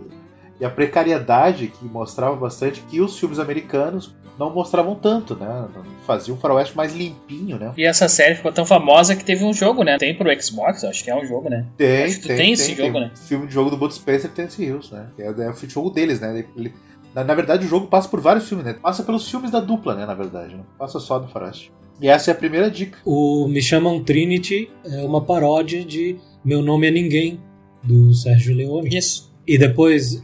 [0.61, 5.67] e a precariedade que mostrava bastante que os filmes americanos não mostravam tanto, né?
[6.05, 7.73] Fazia um faroeste mais limpinho, né?
[7.75, 9.97] E essa série ficou tão famosa que teve um jogo, né?
[9.97, 11.65] Tem pro Xbox, acho que é um jogo, né?
[11.75, 13.01] Tem, acho que tem, tem, tem esse jogo, tem.
[13.01, 13.11] né?
[13.11, 15.07] O filme de jogo do Bud Spencer tem esse Hills, né?
[15.17, 16.31] É, é o jogo deles, né?
[16.31, 16.73] Ele, ele,
[17.15, 18.73] na, na, verdade, o jogo passa por vários filmes, né?
[18.73, 20.05] Passa pelos filmes da dupla, né?
[20.05, 21.71] Na verdade, não passa só do faroeste.
[21.99, 22.99] E essa é a primeira dica.
[23.03, 27.39] O Me Chamam Trinity é uma paródia de Meu Nome é Ninguém,
[27.83, 28.95] do Sérgio Leone.
[28.95, 29.31] Isso.
[29.45, 30.23] E depois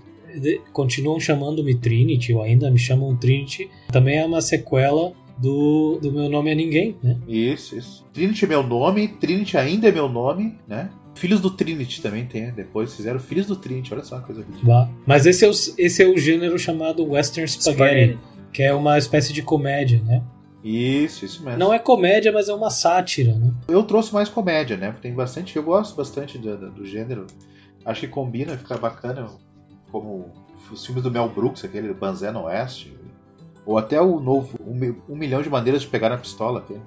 [0.73, 6.29] continuam chamando-me Trinity, ou ainda me chamam Trinity, também é uma sequela do, do Meu
[6.29, 7.17] Nome é Ninguém, né?
[7.27, 8.05] Isso, isso.
[8.13, 10.89] Trinity é meu nome, Trinity ainda é meu nome, né?
[11.15, 14.89] Filhos do Trinity também tem, depois fizeram Filhos do Trinity, olha só uma coisa ridícula.
[15.05, 18.19] Mas esse é, o, esse é o gênero chamado Western Spaghetti, Spaghetti,
[18.53, 20.23] que é uma espécie de comédia, né?
[20.63, 21.59] Isso, isso mesmo.
[21.59, 23.51] Não é comédia, mas é uma sátira, né?
[23.67, 24.93] Eu trouxe mais comédia, né?
[25.01, 27.25] Tem bastante, eu gosto bastante do, do, do gênero.
[27.85, 29.29] Acho que combina, fica bacana
[29.91, 30.31] como
[30.71, 32.97] os filmes do Mel Brooks, aquele Banzé no Oeste,
[33.65, 36.59] ou até o novo Um, Milhão de Maneiras de Pegar na Pistola.
[36.59, 36.79] Aqui.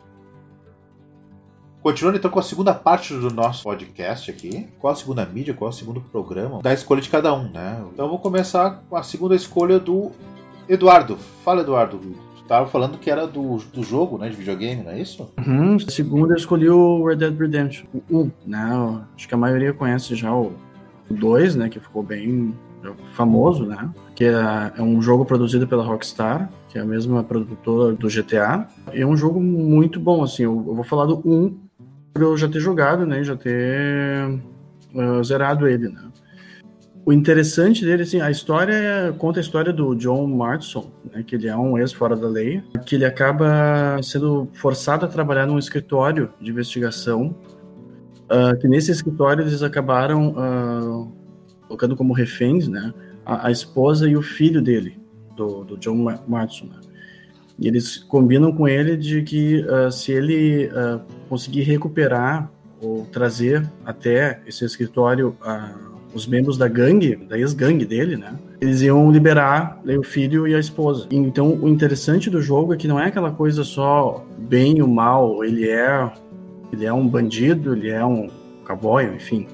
[1.82, 4.68] Continuando então com a segunda parte do nosso podcast aqui.
[4.78, 6.60] Qual a segunda mídia, qual o segundo programa?
[6.62, 7.82] Da escolha de cada um, né?
[7.92, 10.10] Então vou começar com a segunda escolha do
[10.68, 11.16] Eduardo.
[11.42, 11.98] Fala, Eduardo.
[11.98, 14.28] Tu estava falando que era do, do jogo, né?
[14.28, 15.30] De videogame, não é isso?
[15.38, 15.78] Uhum.
[15.78, 18.30] Segunda eu escolhi o Red Dead Redemption 1.
[18.46, 19.02] Né?
[19.16, 20.52] Acho que a maioria conhece já o
[21.10, 21.68] 2, né?
[21.70, 22.54] Que ficou bem
[23.14, 23.90] famoso, né?
[24.14, 28.66] Que é, é, um jogo produzido pela Rockstar, que é a mesma produtora do GTA.
[28.92, 30.44] E é um jogo muito bom, assim.
[30.44, 31.58] Eu, vou falar do 1
[32.12, 33.22] por eu já ter jogado, né?
[33.22, 34.40] Já ter
[34.94, 36.10] uh, zerado ele, né?
[37.04, 41.48] O interessante dele, assim, a história conta a história do John Marston, né, que ele
[41.48, 46.30] é um ex fora da lei, que ele acaba sendo forçado a trabalhar num escritório
[46.38, 47.34] de investigação,
[48.26, 51.19] uh, que nesse escritório eles acabaram uh,
[51.70, 52.92] colocando como reféns, né,
[53.24, 54.98] a, a, esposa e o filho dele,
[55.37, 56.80] do, do John Marston, né?
[57.56, 62.50] E eles combinam com ele de que uh, se ele uh, conseguir recuperar
[62.83, 68.35] ou trazer até esse escritório uh, os membros da gangue, da ex-gangue dele, né?
[68.61, 71.06] Eles iam liberar né, o filho e a esposa.
[71.11, 75.44] Então, o interessante do jogo é que não é aquela coisa só bem ou mal.
[75.44, 76.11] Ele é,
[76.72, 78.28] ele é um bandido, ele é um
[78.66, 79.46] cowboy, enfim.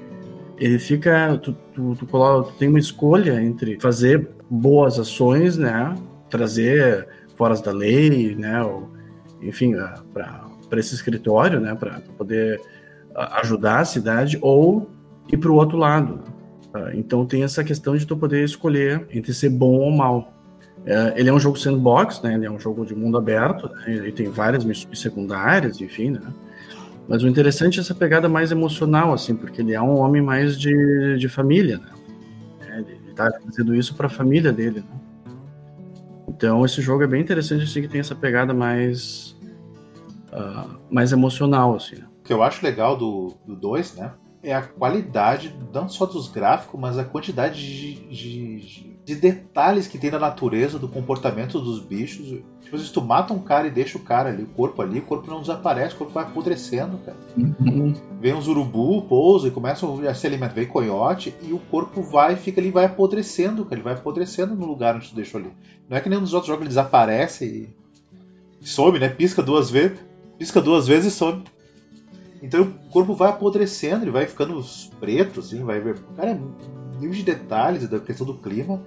[0.57, 5.95] Ele fica, tu, tu, tu, tu tem uma escolha entre fazer boas ações, né?
[6.29, 8.63] Trazer fora da lei, né?
[8.63, 8.89] Ou,
[9.41, 9.75] enfim,
[10.13, 11.75] para esse escritório, né?
[11.75, 12.59] Para poder
[13.15, 14.89] ajudar a cidade ou
[15.31, 16.21] ir para o outro lado.
[16.73, 20.33] Ah, então tem essa questão de tu poder escolher entre ser bom ou mal.
[20.85, 22.35] É, ele é um jogo sandbox, né?
[22.35, 23.83] Ele é um jogo de mundo aberto, né?
[23.87, 26.21] ele tem várias missões secundárias, enfim, né?
[27.07, 30.59] Mas o interessante é essa pegada mais emocional, assim, porque ele é um homem mais
[30.59, 31.89] de, de família, né?
[32.61, 35.33] É, ele está fazendo isso para a família dele, né?
[36.27, 39.35] Então esse jogo é bem interessante, assim, que tem essa pegada mais
[40.33, 41.95] uh, mais emocional, assim.
[41.95, 44.11] O que eu acho legal do 2, né?
[44.43, 49.97] é a qualidade, não só dos gráficos, mas a quantidade de, de, de, detalhes que
[49.97, 52.41] tem na natureza, do comportamento dos bichos.
[52.61, 55.03] Tipo, se tu mata um cara e deixa o cara ali, o corpo ali, o
[55.03, 57.17] corpo não desaparece, o corpo vai apodrecendo, cara.
[57.37, 57.93] Uhum.
[58.19, 62.35] Vem uns urubu, pousa e começam a se alimentar, vem coiote, e o corpo vai,
[62.35, 63.75] fica ali, vai apodrecendo, cara.
[63.75, 65.53] Ele vai apodrecendo no lugar onde tu deixou ali.
[65.89, 67.69] Não é que nem nos outros jogos ele desaparece
[68.61, 69.07] e some, né?
[69.07, 69.97] Pisca duas vezes,
[70.37, 71.43] pisca duas vezes e some.
[72.43, 74.61] Então o corpo vai apodrecendo, ele vai ficando
[74.99, 75.97] preto, assim, vai ver.
[76.17, 76.39] Cara, é
[76.99, 78.83] nível de detalhes da questão do clima.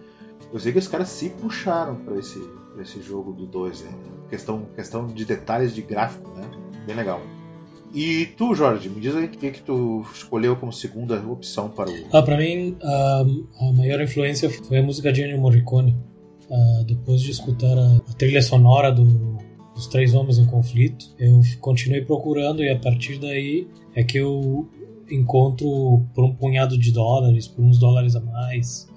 [0.53, 2.39] Eu sei que os caras se puxaram para esse,
[2.73, 3.91] pra esse jogo do 2, né?
[4.29, 6.49] questão, questão de detalhes de gráfico, né?
[6.87, 7.21] Bem legal.
[7.93, 11.91] E tu, Jorge, me diz aí o que, que tu escolheu como segunda opção para
[11.91, 11.95] o.
[12.13, 13.25] Ah, para mim, a,
[13.61, 15.97] a, maior influência foi a música de Ennio Morricone.
[16.49, 19.39] Uh, depois de escutar a, a trilha sonora do
[19.81, 21.07] os três homens em conflito.
[21.19, 24.69] Eu continuei procurando e a partir daí é que eu
[25.11, 28.89] encontro por um punhado de dólares, por uns dólares a mais.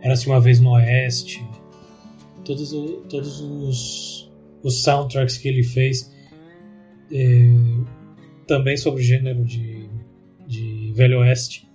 [0.00, 1.44] Era-se uma vez no Oeste.
[2.44, 2.70] Todos,
[3.08, 4.30] todos os,
[4.62, 6.10] os soundtracks que ele fez
[7.12, 7.84] eh,
[8.46, 9.88] também sobre o gênero de,
[10.46, 11.68] de Velho Oeste.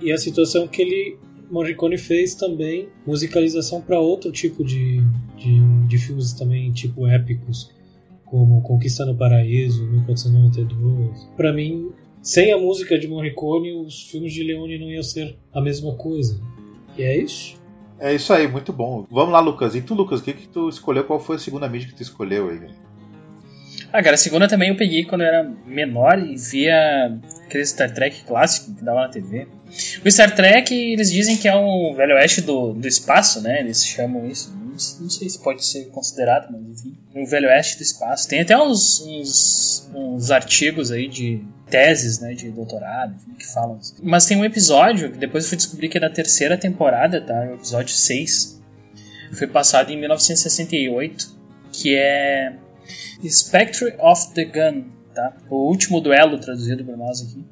[0.00, 1.18] E a situação que ele
[1.50, 5.00] Morricone fez também musicalização para outro tipo de,
[5.36, 7.70] de, de, filmes também, tipo épicos,
[8.24, 11.28] como Conquista no Paraíso, 1492.
[11.36, 11.90] Para mim,
[12.22, 16.40] sem a música de Morricone, os filmes de Leone não iam ser a mesma coisa.
[16.96, 17.59] E é isso.
[18.00, 19.06] É isso aí, muito bom.
[19.10, 19.74] Vamos lá, Lucas.
[19.74, 21.04] E tu, Lucas, o que, que tu escolheu?
[21.04, 22.66] Qual foi a segunda mídia que tu escolheu aí?
[23.92, 27.92] Ah, cara, a segunda também eu peguei quando eu era menor e via aquele Star
[27.92, 29.48] Trek clássico que dava na TV.
[30.04, 33.60] O Star Trek, eles dizem que é um velho oeste do, do espaço, né?
[33.60, 34.52] Eles chamam isso.
[34.56, 36.96] Não, não sei se pode ser considerado, mas enfim.
[37.14, 38.28] Um velho oeste do espaço.
[38.28, 42.32] Tem até uns, uns, uns artigos aí de teses, né?
[42.32, 43.96] De doutorado, enfim, que falam isso.
[44.02, 47.40] Mas tem um episódio que depois eu fui descobrir que é da terceira temporada, tá?
[47.50, 48.60] O episódio 6.
[49.32, 51.36] Foi passado em 1968,
[51.72, 52.52] que é
[53.28, 55.36] Spectre of the Gun, tá?
[55.48, 57.44] O último duelo traduzido para nós aqui.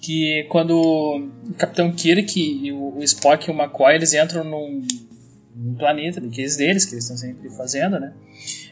[0.00, 4.86] Que quando o Capitão Kirk e o Spock e o McCoy eles entram num,
[5.54, 8.12] num planeta daqueles deles, que eles estão sempre fazendo, né?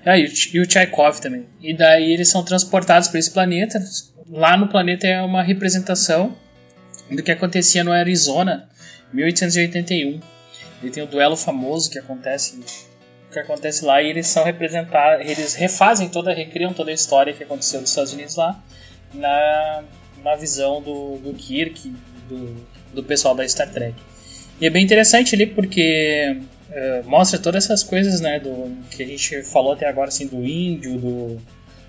[0.05, 1.47] Ah, e, o, e o Tchaikov também.
[1.61, 3.79] E daí eles são transportados para esse planeta.
[4.31, 6.35] Lá no planeta é uma representação
[7.11, 8.69] do que acontecia no Arizona,
[9.13, 10.21] 1881.
[10.83, 12.59] E tem o duelo famoso que acontece
[13.31, 17.43] que acontece lá e eles são representados, eles refazem toda, recriam toda a história que
[17.43, 18.63] aconteceu nos Estados Unidos lá
[19.13, 19.85] na,
[20.23, 21.95] na visão do, do Kirk,
[22.29, 23.95] do, do pessoal da Star Trek.
[24.61, 29.07] E é bem interessante ali porque uh, mostra todas essas coisas, né, do que a
[29.07, 31.41] gente falou até agora, assim, do índio, do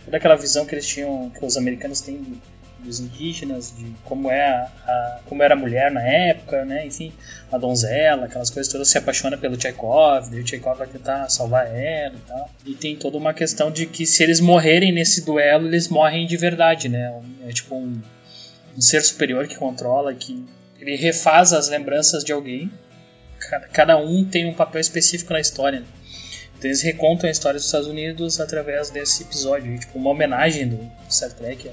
[0.05, 2.41] toda aquela visão que eles tinham, que os americanos têm
[2.83, 6.85] dos indígenas, de como é a, a, como era a mulher na época, né?
[6.85, 7.13] Enfim,
[7.51, 11.67] a donzela, aquelas coisas todas se apaixona pelo Tchaikov, daí o Tchaikov vai tentar salvar
[11.67, 12.49] ela e tal.
[12.65, 16.37] E tem toda uma questão de que se eles morrerem nesse duelo, eles morrem de
[16.37, 17.13] verdade, né?
[17.47, 18.01] É tipo um,
[18.77, 20.45] um ser superior que controla, que
[20.79, 22.71] ele refaz as lembranças de alguém.
[23.39, 25.81] Cada, cada um tem um papel específico na história.
[25.81, 25.85] Né?
[26.59, 30.91] Então eles recontam a história dos Estados Unidos através desse episódio, tipo uma homenagem do
[31.09, 31.71] Star Trek.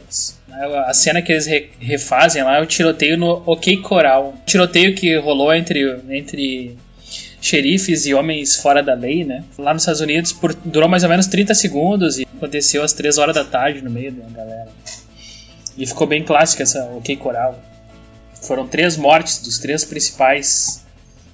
[0.87, 1.47] A cena que eles
[1.81, 4.29] refazem lá é o tiroteio no OK Coral.
[4.29, 6.79] O tiroteio que rolou entre, entre
[7.41, 9.43] xerifes e homens fora da lei, né?
[9.59, 13.19] Lá nos Estados Unidos por, durou mais ou menos 30 segundos e aconteceu às 3
[13.19, 14.69] horas da tarde no meio da galera.
[15.77, 17.61] E ficou bem clássica essa OK Coral.
[18.41, 20.85] Foram três mortes dos três principais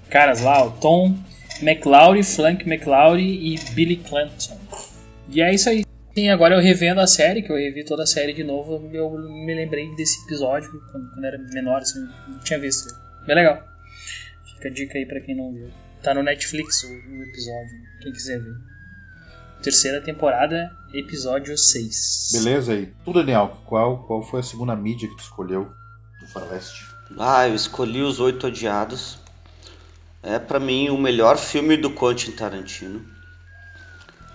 [0.09, 1.15] caras lá, o Tom,
[1.63, 4.59] McLaury, Frank McLaury e Billy Clanton.
[5.29, 5.85] E é isso aí.
[6.15, 9.11] Sim, agora eu revendo a série, que eu revi toda a série de novo, eu
[9.11, 12.95] me lembrei desse episódio quando, quando era menor, assim, não tinha visto.
[13.27, 13.63] Bem legal.
[14.55, 15.71] Fica a dica aí pra quem não viu.
[16.03, 17.71] Tá no Netflix o, o episódio,
[18.03, 18.55] quem quiser ver.
[19.63, 22.31] Terceira temporada, episódio 6.
[22.33, 22.93] Beleza aí.
[23.05, 25.71] Tu, Daniel, qual, qual foi a segunda mídia que tu escolheu
[26.21, 26.85] do Faroeste?
[27.17, 29.22] Ah, eu escolhi Os Oito Odiados.
[30.23, 33.05] É para mim o melhor filme do Quentin Tarantino.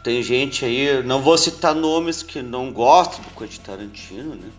[0.04, 4.50] Tem gente aí, não vou citar nomes que não gostam do Quentin Tarantino, né?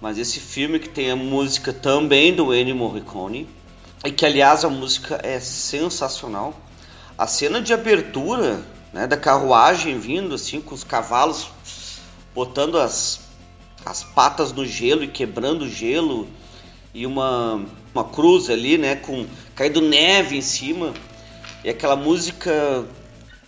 [0.00, 3.48] Mas esse filme que tem a música também do Ennio Morricone
[4.04, 6.54] e que aliás a música é sensacional.
[7.16, 11.48] A cena de abertura, né, da carruagem vindo assim com os cavalos
[12.34, 13.20] botando as
[13.84, 16.28] as patas no gelo e quebrando o gelo
[16.92, 17.64] e uma
[17.98, 20.94] uma cruz ali, né, com caindo neve em cima.
[21.64, 22.84] E aquela música,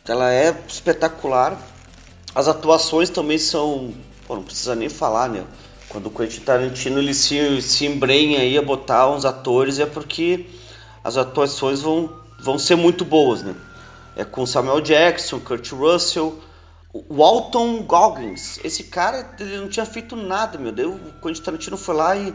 [0.07, 1.57] ela é espetacular.
[2.35, 3.95] As atuações também são,
[4.27, 5.45] pô, não precisa nem falar, né?
[5.89, 10.47] Quando o Quentin Tarantino ele se, se embrenha aí a botar uns atores é porque
[11.03, 13.55] as atuações vão, vão ser muito boas, né?
[14.17, 16.39] É com Samuel Jackson, Kurt Russell,
[16.93, 18.59] o Alton Goggins.
[18.65, 20.95] Esse cara ele não tinha feito nada, meu Deus.
[20.95, 22.35] O Quentin Tarantino foi lá e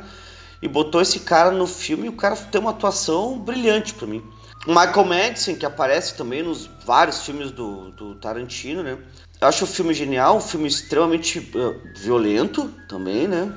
[0.61, 4.23] e botou esse cara no filme e o cara tem uma atuação brilhante para mim.
[4.65, 8.97] O Michael Madison, que aparece também nos vários filmes do, do Tarantino, né?
[9.39, 13.53] Eu acho o filme genial, um filme extremamente uh, violento também, né?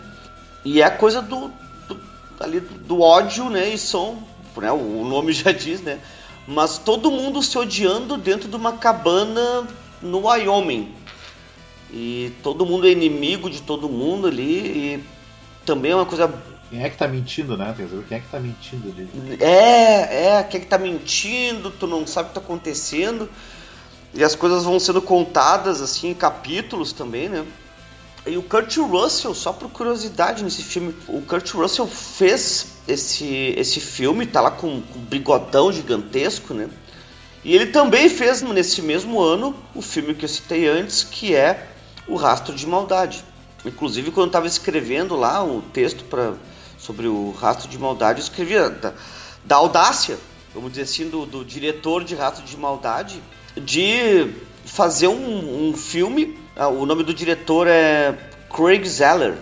[0.64, 1.50] E é a coisa do,
[1.88, 1.98] do,
[2.40, 3.70] ali, do ódio, né?
[3.70, 4.22] E som,
[4.56, 4.70] né?
[4.70, 5.98] o nome já diz, né?
[6.46, 9.66] Mas todo mundo se odiando dentro de uma cabana
[10.02, 10.94] no Wyoming.
[11.90, 14.44] E todo mundo é inimigo de todo mundo ali.
[14.44, 15.04] E
[15.64, 16.28] também é uma coisa
[16.70, 17.74] quem é que tá mentindo, né?
[18.08, 19.38] Quem é que tá mentindo ali?
[19.40, 23.28] É, é, quem é que tá mentindo, tu não sabe o que tá acontecendo.
[24.14, 27.44] E as coisas vão sendo contadas, assim, em capítulos também, né?
[28.26, 33.80] E o Kurt Russell, só por curiosidade nesse filme, o Kurt Russell fez esse, esse
[33.80, 36.68] filme, tá lá com, com um bigodão gigantesco, né?
[37.44, 41.68] E ele também fez nesse mesmo ano o filme que eu citei antes, que é
[42.06, 43.24] O Rastro de Maldade.
[43.64, 46.34] Inclusive, quando eu estava escrevendo lá o texto para
[46.78, 48.94] sobre o Rastro de Maldade, eu escrevia da,
[49.44, 50.18] da audácia,
[50.54, 53.20] vamos dizer assim, do, do, diretor de Rastro de Maldade,
[53.56, 54.32] de
[54.64, 56.38] fazer um, um filme.
[56.56, 58.16] Ah, o nome do diretor é
[58.54, 59.36] Craig Zeller.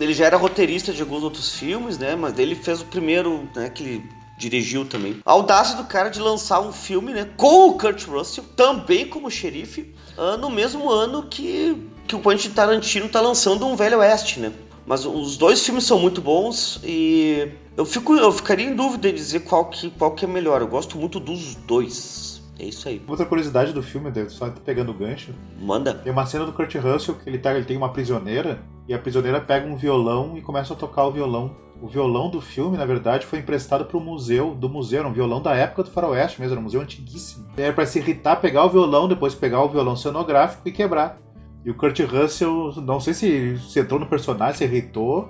[0.00, 2.14] Ele já era roteirista de alguns outros filmes, né?
[2.14, 3.68] Mas ele fez o primeiro, né?
[3.68, 5.20] Que ele dirigiu também.
[5.26, 7.28] A audácia do cara de lançar um filme, né?
[7.36, 12.50] Com o Kurt Russell, também como xerife, uh, no mesmo ano que, que o Quentin
[12.50, 14.52] Tarantino tá lançando um Velho Oeste, né?
[14.88, 19.18] Mas os dois filmes são muito bons e eu, fico, eu ficaria em dúvida de
[19.18, 20.62] dizer qual que, qual que é melhor.
[20.62, 22.42] Eu gosto muito dos dois.
[22.58, 23.00] É isso aí.
[23.06, 25.34] Outra curiosidade do filme, só pegando o gancho.
[25.60, 25.92] Manda.
[25.92, 28.98] Tem uma cena do Kurt Russell que ele, tá, ele tem uma prisioneira e a
[28.98, 31.54] prisioneira pega um violão e começa a tocar o violão.
[31.82, 35.12] O violão do filme, na verdade, foi emprestado para o museu do museu, era um
[35.12, 37.46] violão da época do Faroeste mesmo, era um museu antiguíssimo.
[37.56, 41.20] Era para se irritar, pegar o violão, depois pegar o violão cenográfico e quebrar.
[41.68, 45.28] E o Kurt Russell, não sei se, se entrou no personagem, se irritou.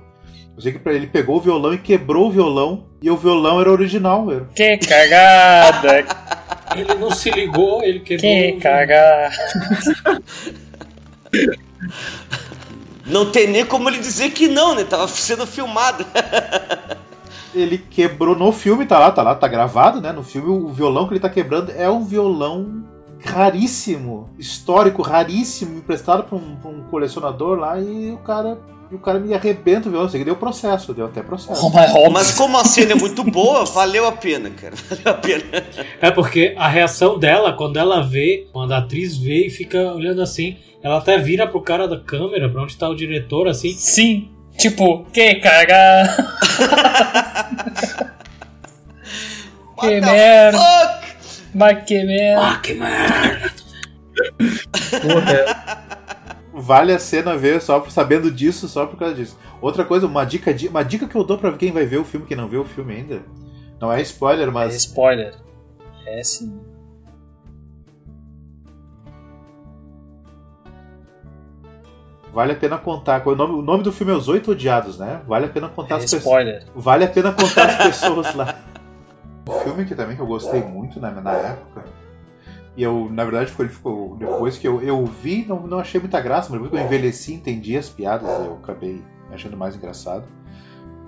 [0.55, 3.72] Eu sei que ele pegou o violão e quebrou o violão, e o violão era
[3.72, 4.31] original.
[4.31, 4.44] Era.
[4.55, 6.07] Que cagada!
[6.77, 8.31] Ele não se ligou, ele quebrou.
[8.31, 9.35] Que cagada!
[13.07, 14.85] Não tem nem como ele dizer que não, né?
[14.85, 16.05] Tava sendo filmado.
[17.55, 20.12] ele quebrou no filme, tá lá, tá lá, tá gravado, né?
[20.12, 22.85] No filme, o violão que ele tá quebrando é um violão
[23.25, 28.59] raríssimo, histórico, raríssimo, emprestado pra um, pra um colecionador lá e o cara
[28.91, 30.09] e o cara me arrebenta o violão.
[30.09, 31.67] Assim, deu processo, deu até processo.
[31.67, 34.75] Oh, mas como a cena é muito boa, valeu a pena, cara.
[34.89, 35.45] Valeu a pena.
[36.01, 40.23] É porque a reação dela, quando ela vê, quando a atriz vê e fica olhando
[40.23, 43.73] assim, ela até vira pro cara da câmera, pra onde tá o diretor, assim.
[43.73, 44.31] Sim.
[44.57, 46.17] Tipo, que caga.
[49.79, 50.98] que merda.
[51.59, 52.47] Mas que merda.
[52.47, 53.53] Ah, que merda.
[55.03, 55.88] Porra.
[56.55, 59.38] Vale a cena ver só sabendo disso, só por causa disso.
[59.61, 62.27] Outra coisa, uma dica, uma dica que eu dou pra quem vai ver o filme,
[62.27, 63.23] quem não viu o filme ainda.
[63.81, 64.75] Não é spoiler, mas.
[64.75, 65.35] É spoiler.
[66.07, 66.61] É sim.
[72.33, 73.27] Vale a pena contar.
[73.27, 75.23] O nome, o nome do filme é Os Oito Odiados, né?
[75.27, 76.61] Vale a pena contar é as spoiler.
[76.61, 76.85] pessoas.
[76.85, 78.55] Vale a pena contar as pessoas lá.
[79.49, 81.85] Um filme que também que eu gostei muito na, na época.
[82.77, 86.21] E eu, na verdade, foi, ficou, depois que eu, eu vi, não, não achei muita
[86.21, 90.25] graça, mas depois que eu envelheci, entendi as piadas, eu acabei achando mais engraçado.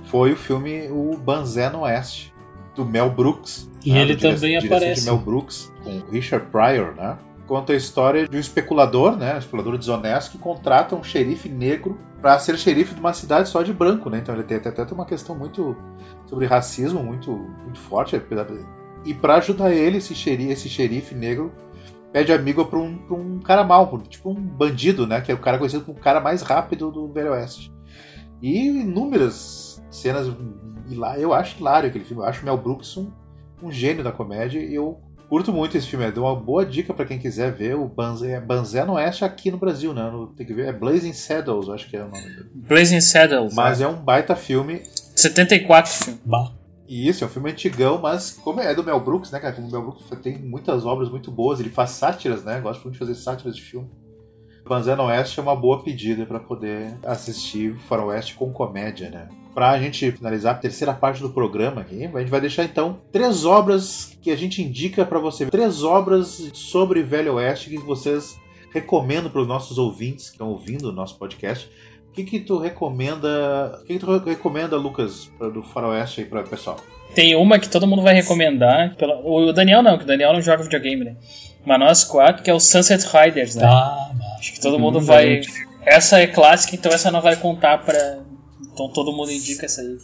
[0.05, 2.35] Foi o filme O Banzé no Oeste,
[2.75, 3.71] do Mel Brooks.
[3.85, 5.01] E né, ele também direção aparece.
[5.03, 7.17] de Mel Brooks, com Richard Pryor, né?
[7.51, 9.35] Conta a história de um especulador, né?
[9.35, 13.61] Um especulador desonesto que contrata um xerife negro para ser xerife de uma cidade só
[13.61, 14.19] de branco, né?
[14.19, 15.75] Então ele tem até, uma questão muito
[16.27, 18.15] sobre racismo muito, muito forte.
[19.05, 21.53] E para ajudar ele, esse xerife, esse xerife negro
[22.13, 25.21] pede amigo pra um, um cara um- tipo um bandido, né?
[25.21, 27.73] Que é o cara conhecido como o cara mais rápido do Velho Oeste.
[28.41, 30.29] E inúmeras cenas
[31.19, 32.23] eu acho hilário aquele filme.
[32.23, 33.11] Eu acho o Mel Brooks um,
[33.61, 36.11] um gênio da comédia e eu curto muito esse filme.
[36.11, 39.57] Dou uma boa dica pra quem quiser ver o Banzé, Banzé no Oeste aqui no
[39.57, 40.11] Brasil, né?
[40.11, 42.51] No- Tem que ver, é Blazing Saddles, eu acho que é o nome dele.
[42.55, 43.55] Blazing Saddles.
[43.55, 44.83] Mas é um baita filme
[45.17, 46.21] 74 filme.
[46.25, 46.53] Bah.
[46.89, 49.55] e isso, é um filme antigão, mas como é do Mel Brooks, né, cara?
[49.55, 52.59] Como o Mel Brooks tem muitas obras muito boas, ele faz sátiras, né?
[52.61, 53.89] Gosta muito de fazer sátiras de filme.
[54.71, 59.27] Banzé no Oeste é uma boa pedida para poder assistir Faroeste com comédia, né?
[59.53, 63.45] Pra gente finalizar a terceira parte do programa aqui, a gente vai deixar então três
[63.45, 65.47] obras que a gente indica para você.
[65.47, 68.39] Três obras sobre Velho Oeste que vocês
[68.73, 71.69] recomendam para os nossos ouvintes que estão ouvindo o nosso podcast.
[72.09, 73.81] O que, que tu recomenda?
[73.83, 76.77] O que, que tu recomenda, Lucas, do Faroeste aí para o pessoal?
[77.13, 78.95] Tem uma que todo mundo vai recomendar.
[78.97, 81.17] pela- O Daniel não, que o Daniel não joga videogame, né?
[81.65, 83.63] Mas nós quatro, que é o Sunset Riders, né?
[83.63, 84.11] Bah.
[84.39, 85.43] Acho que todo mundo Hum, vai.
[85.43, 85.51] gente.
[85.85, 88.19] Essa é clássica, então essa não vai contar pra.
[88.73, 89.97] Então todo mundo indica essa aí.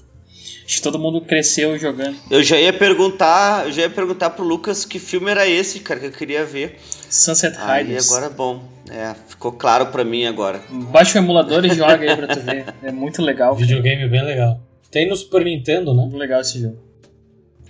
[0.67, 2.17] Acho que todo mundo cresceu jogando.
[2.31, 6.01] Eu já ia perguntar, eu já ia perguntar pro Lucas que filme era esse, cara,
[6.01, 6.79] que eu queria ver.
[7.09, 8.11] Sunset Aí Riders.
[8.11, 8.63] agora é bom.
[8.91, 10.61] É, ficou claro pra mim agora.
[10.71, 12.67] Baixa o emulador e joga aí pra tu ver.
[12.83, 13.55] É muito legal.
[13.55, 13.65] cara.
[13.65, 14.61] Videogame bem legal.
[14.91, 16.03] Tem no Super Nintendo, né?
[16.03, 16.79] Muito legal esse jogo.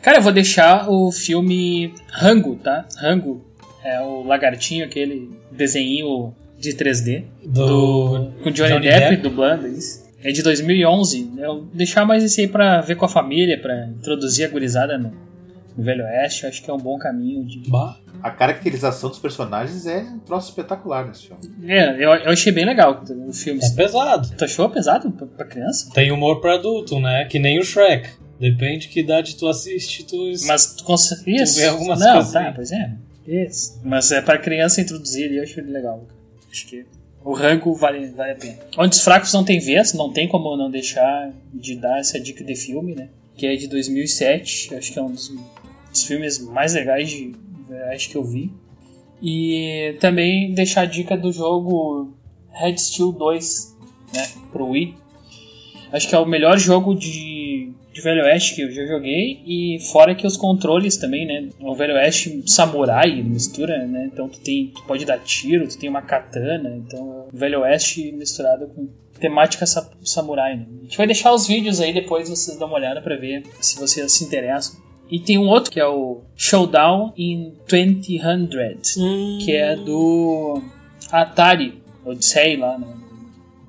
[0.03, 2.87] Cara, eu vou deixar o filme Rango, tá?
[2.97, 3.45] Rango
[3.87, 7.25] é o lagartinho, aquele desenho de 3D.
[7.45, 8.33] Do.
[8.43, 10.05] com Johnny, Depp, dublando isso.
[10.23, 11.33] É de 2011.
[11.39, 14.99] Eu vou deixar mais esse aí pra ver com a família, pra introduzir a gurizada
[14.99, 15.13] no,
[15.77, 16.47] no Velho Oeste.
[16.47, 17.71] Acho que é um bom caminho de.
[17.71, 17.97] Bah.
[18.23, 21.43] A caracterização dos personagens é um troço espetacular nesse filme.
[21.71, 23.61] É, eu, eu achei bem legal o filme.
[23.63, 24.29] É pesado.
[24.37, 25.91] Tu achou pesado pra, pra criança?
[25.93, 27.27] Tem humor pra adulto, né?
[27.27, 28.09] Que nem o Shrek.
[28.41, 30.17] Depende que idade tu assiste, tu.
[30.47, 31.37] Mas tu consegue.
[31.41, 31.61] Isso.
[31.61, 32.55] vê algumas Não, coisas tá, aí.
[32.55, 32.91] pois é.
[33.83, 36.07] Mas é pra criança introduzir ali, eu acho ele legal.
[36.51, 36.87] Acho que
[37.25, 38.59] o rango vale, vale a pena.
[38.79, 42.45] Onde os fracos não tem vez, não tem como não deixar de dar essa dica
[42.45, 43.09] de filme, né?
[43.37, 44.75] Que é de 2007.
[44.75, 45.33] Acho que é um dos,
[45.91, 47.35] dos filmes mais legais de
[47.93, 48.53] acho que eu vi.
[49.21, 52.15] E também deixar a dica do jogo
[52.53, 53.77] Red Steel 2,
[54.15, 54.29] né?
[54.53, 54.95] Pro Wii.
[55.93, 57.09] Acho que é o melhor jogo de,
[57.97, 59.41] de Velho Oeste que eu já joguei.
[59.47, 61.49] E fora que os controles também, né?
[61.61, 64.11] O Velho Oeste samurai mistura, né?
[64.13, 66.77] Então tu, tem, tu pode dar tiro, tu tem uma katana.
[66.77, 68.87] Então o Velho Oeste misturado com
[69.19, 70.59] temática sa samurai.
[70.59, 70.67] Né?
[70.81, 73.79] A gente vai deixar os vídeos aí depois vocês dão uma olhada para ver se
[73.81, 74.79] vocês se interessam.
[75.11, 79.39] E tem um outro que é o Showdown in 2000, Hum.
[79.43, 80.61] que é do
[81.11, 82.89] Atari Odyssey lá, né?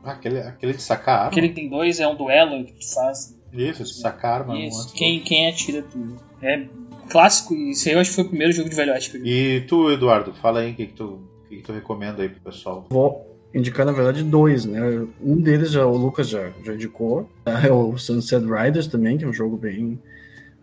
[0.04, 1.28] Ah, aquele, aquele de sacar.
[1.28, 3.37] Aquele que tem dois é um duelo que tu faz.
[3.54, 4.54] Isso, de sacar arma.
[4.54, 6.16] um Isso, do quem, quem atira tudo.
[6.42, 6.66] É
[7.10, 9.18] clássico e esse aí eu acho que foi o primeiro jogo de Velho Oeste que
[9.18, 9.58] eu joguei.
[9.58, 11.20] E tu, Eduardo, fala aí o que, que, tu,
[11.50, 12.86] que, que tu recomenda aí pro pessoal.
[12.90, 15.08] Vou indicar, na verdade, dois, né?
[15.22, 17.30] Um deles já, o Lucas já, já indicou.
[17.46, 20.00] É o Sunset Riders também, que é um jogo bem,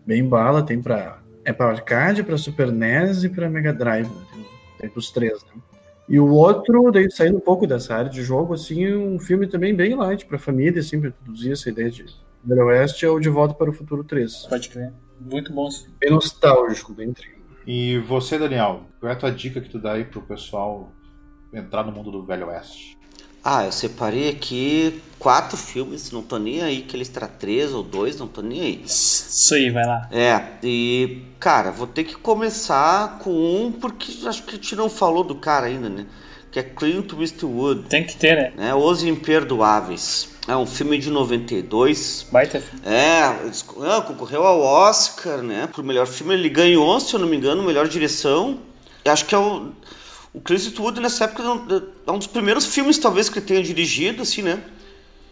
[0.05, 0.63] bem bala.
[0.63, 1.21] Tem pra.
[1.43, 4.07] É pra arcade, pra Super NES e pra Mega Drive.
[4.07, 4.25] Né?
[4.33, 4.45] Tem,
[4.79, 5.61] tem pros três, né?
[6.07, 9.75] E o outro, daí saindo um pouco dessa área de jogo, assim, um filme também
[9.75, 12.05] bem light pra família, assim, pra introduzir essa ideia de
[12.45, 14.47] Velho Oeste, é o De Volta para o Futuro 3.
[14.47, 14.93] Pode crer.
[15.19, 15.95] Muito bom filme.
[15.99, 17.35] Bem nostálgico, bem trio.
[17.65, 20.91] E você, Daniel, qual é a tua dica que tu dá aí pro pessoal
[21.51, 22.95] entrar no mundo do Velho Oeste?
[23.43, 27.83] Ah, eu separei aqui quatro filmes, não tô nem aí que eles tra três ou
[27.83, 28.81] dois, não tô nem aí.
[28.83, 30.07] Isso aí, vai lá.
[30.11, 34.89] É, e cara, vou ter que começar com um porque acho que a gente não
[34.89, 36.07] falou do cara ainda, né?
[36.55, 38.53] Que é Clint Eastwood, Tem que ter, né?
[38.55, 38.73] né?
[38.73, 40.29] Os Imperdoáveis.
[40.47, 42.27] É um filme de 92.
[42.31, 42.63] Baita.
[42.85, 45.67] É, ah, concorreu ao Oscar, né?
[45.69, 48.59] Pro melhor filme ele ganhou, se eu não me engano, melhor direção.
[49.03, 49.71] Eu acho que é o
[50.33, 53.45] o Clint Eastwood nessa época é um- é um dos primeiros filmes talvez que ele
[53.45, 54.61] tenha dirigido, assim, né?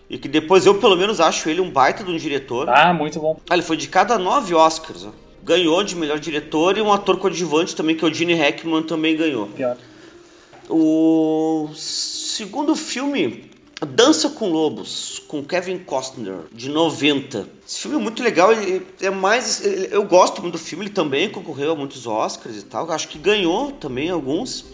[0.09, 2.67] E que depois eu pelo menos acho ele um baita de um diretor.
[2.69, 3.39] Ah, muito bom.
[3.49, 5.05] Ah, ele foi indicado a nove Oscars.
[5.05, 5.11] ó.
[5.41, 9.15] Ganhou de melhor diretor e um ator coadjuvante também, que é o Gene Hackman, também
[9.15, 9.47] ganhou.
[9.47, 9.77] Pior.
[10.69, 13.51] O segundo filme,
[13.85, 17.47] Dança com Lobos, com Kevin Costner, de 90.
[17.67, 19.63] Esse filme é muito legal, ele é mais.
[19.65, 22.89] ele- Eu gosto muito do filme, ele também concorreu a muitos Oscars e tal.
[22.91, 24.65] Acho que ganhou também alguns.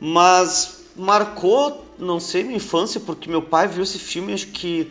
[0.00, 4.90] Mas marcou, não sei, minha infância, porque meu pai viu esse filme, acho que,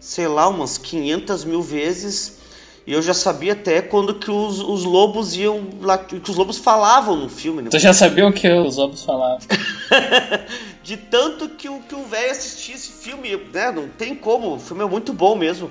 [0.00, 2.38] sei lá, umas 500 mil vezes.
[2.86, 6.56] E eu já sabia até quando que os, os lobos iam lá, que os lobos
[6.58, 7.68] falavam no filme, né?
[7.70, 9.38] Tu já sabia o que os lobos falavam.
[10.82, 13.70] de tanto que o que o velho assistia esse filme, né?
[13.70, 15.70] Não tem como, o filme é muito bom mesmo.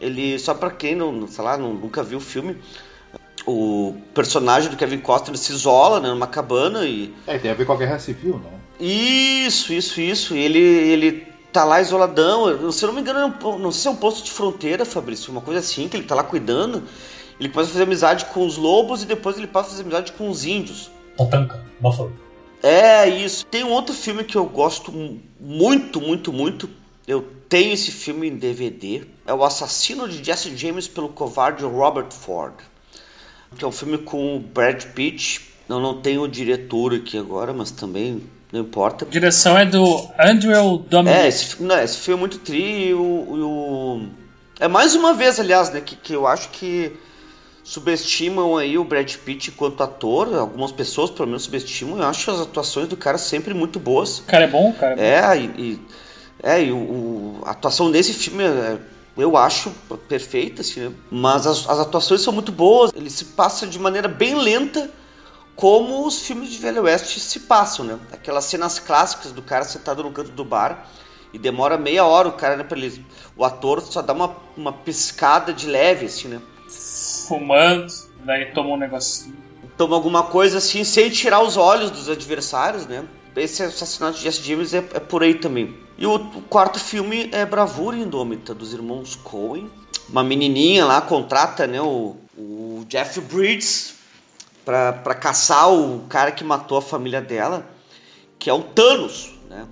[0.00, 2.58] Ele, só pra quem não, sei lá, não, nunca viu o filme,
[3.46, 7.64] o personagem do Kevin Costner se isola né, numa cabana e É, tem a ver
[7.64, 8.56] com a Guerra Civil, não?
[8.78, 10.34] isso, isso, isso.
[10.34, 12.70] Ele, ele tá lá isoladão.
[12.72, 15.30] Se eu não me engano, é não sei se é um posto de fronteira, Fabrício,
[15.30, 16.82] uma coisa assim, que ele tá lá cuidando.
[17.38, 20.12] Ele começa a fazer amizade com os lobos e depois ele passa a fazer amizade
[20.12, 20.90] com os índios.
[21.16, 22.12] Tatanka, Buffalo.
[22.62, 23.44] É isso.
[23.46, 26.68] Tem um outro filme que eu gosto mu- muito, muito, muito.
[27.06, 29.04] Eu tenho esse filme em DVD.
[29.26, 32.54] É O Assassino de Jesse James pelo covarde Robert Ford.
[33.56, 35.40] Que é um filme com o Brad Pitt.
[35.68, 39.04] Eu não tenho o diretor aqui agora, mas também não importa.
[39.04, 41.20] A direção é do Andrew Dominic.
[41.20, 44.06] É, esse, não, esse filme é muito tri e o, e o-
[44.60, 46.92] É mais uma vez, aliás, né, que, que eu acho que
[47.66, 50.32] subestimam aí o Brad Pitt enquanto ator.
[50.34, 51.98] Algumas pessoas, pelo menos, subestimam.
[51.98, 54.20] Eu acho as atuações do cara sempre muito boas.
[54.20, 55.02] O cara é bom, o cara é bom.
[55.02, 55.80] É, e, e-
[56.42, 58.78] é, e o, o- a atuação desse filme é,
[59.16, 59.70] eu acho
[60.08, 60.92] perfeita, assim, né?
[61.10, 62.92] Mas as, as atuações são muito boas.
[62.94, 64.88] Ele se passa de maneira bem lenta,
[65.56, 67.98] como os filmes de Velho Oeste se passam, né?
[68.12, 70.88] Aquelas cenas clássicas do cara sentado no canto do bar
[71.32, 73.04] e demora meia hora o cara, né, pra ele,
[73.36, 76.40] o ator só dá uma, uma piscada de leve, assim, né?
[77.26, 77.92] Fumando,
[78.24, 79.36] daí toma um negocinho.
[79.76, 83.06] toma alguma coisa assim sem tirar os olhos dos adversários, né?
[83.36, 85.76] Esse assassinato de Jesse James é, é por aí também.
[85.98, 86.18] E o,
[86.48, 89.70] quarto filme é Bravura Indômita, dos irmãos Coen.
[90.08, 93.94] Uma menininha lá contrata né, o, o Jeff Bridges
[94.64, 97.64] pra caçar o cara que matou a família dela,
[98.38, 99.66] que é o Thanos, né?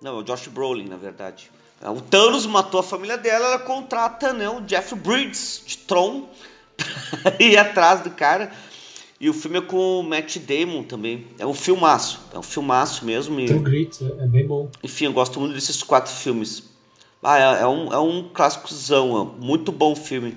[0.00, 1.50] Não, é o Josh Brolin, na verdade.
[1.82, 6.28] O Thanos matou a família dela, ela contrata né, o Jeff Bridges de Tron
[7.22, 8.50] pra ir atrás do cara.
[9.18, 11.26] E o filme é com o Matt Damon também.
[11.38, 13.38] É um filmaço, é um filmaço mesmo.
[13.38, 14.70] E, True Grit, é é bem bom.
[14.82, 16.70] enfim, eu gosto muito desses quatro filmes.
[17.22, 20.34] Ah, é, é um, é um clássicozão, é um muito bom filme.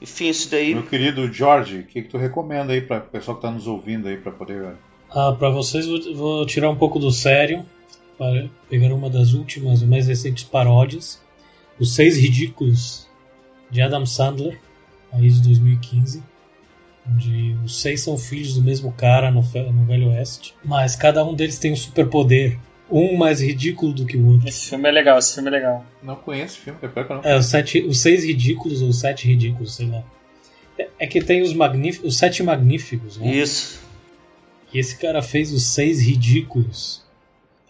[0.00, 0.74] Enfim, isso daí.
[0.74, 3.66] Meu querido Jorge, o que, que tu recomenda aí para o pessoal que tá nos
[3.66, 4.74] ouvindo aí para poder.
[5.10, 7.64] Ah, pra vocês vou, vou tirar um pouco do sério
[8.22, 11.20] para pegar uma das últimas, mais recentes paródias,
[11.76, 13.08] Os Seis Ridículos
[13.68, 14.60] de Adam Sandler,
[15.12, 16.22] aí de 2015,
[17.10, 21.34] onde os seis são filhos do mesmo cara no, no Velho Oeste, mas cada um
[21.34, 22.56] deles tem um superpoder.
[22.88, 24.46] Um mais ridículo do que o outro.
[24.46, 25.84] Esse filme é legal, esse filme é legal.
[26.00, 27.24] Não conheço esse filme, é pior que eu não.
[27.24, 30.04] É, os, sete, os seis ridículos ou os sete ridículos, sei lá.
[30.78, 33.34] É, é que tem os, magníficos, os sete magníficos, né?
[33.34, 33.80] Isso.
[34.72, 37.01] E esse cara fez os seis ridículos.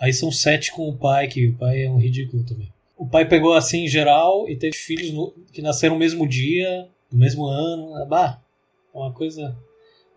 [0.03, 2.69] Aí são sete com o pai, que o pai é um ridículo também.
[2.99, 6.89] O pai pegou assim em geral e teve filhos no- que nasceram no mesmo dia,
[7.13, 8.05] no mesmo ano.
[8.09, 8.41] Bah,
[8.93, 9.57] é uma coisa.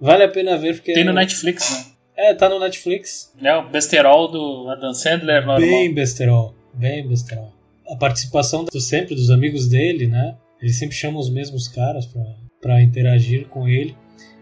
[0.01, 0.91] Vale a pena ver porque.
[0.93, 1.85] Tem no é, Netflix, né?
[2.17, 3.31] É, tá no Netflix.
[3.39, 5.59] É o besterol do Adam Sandler normal.
[5.59, 7.53] Bem besterol, bem besterol.
[7.87, 10.35] A participação do, sempre dos amigos dele, né?
[10.59, 12.23] Ele sempre chama os mesmos caras pra,
[12.59, 13.95] pra interagir com ele.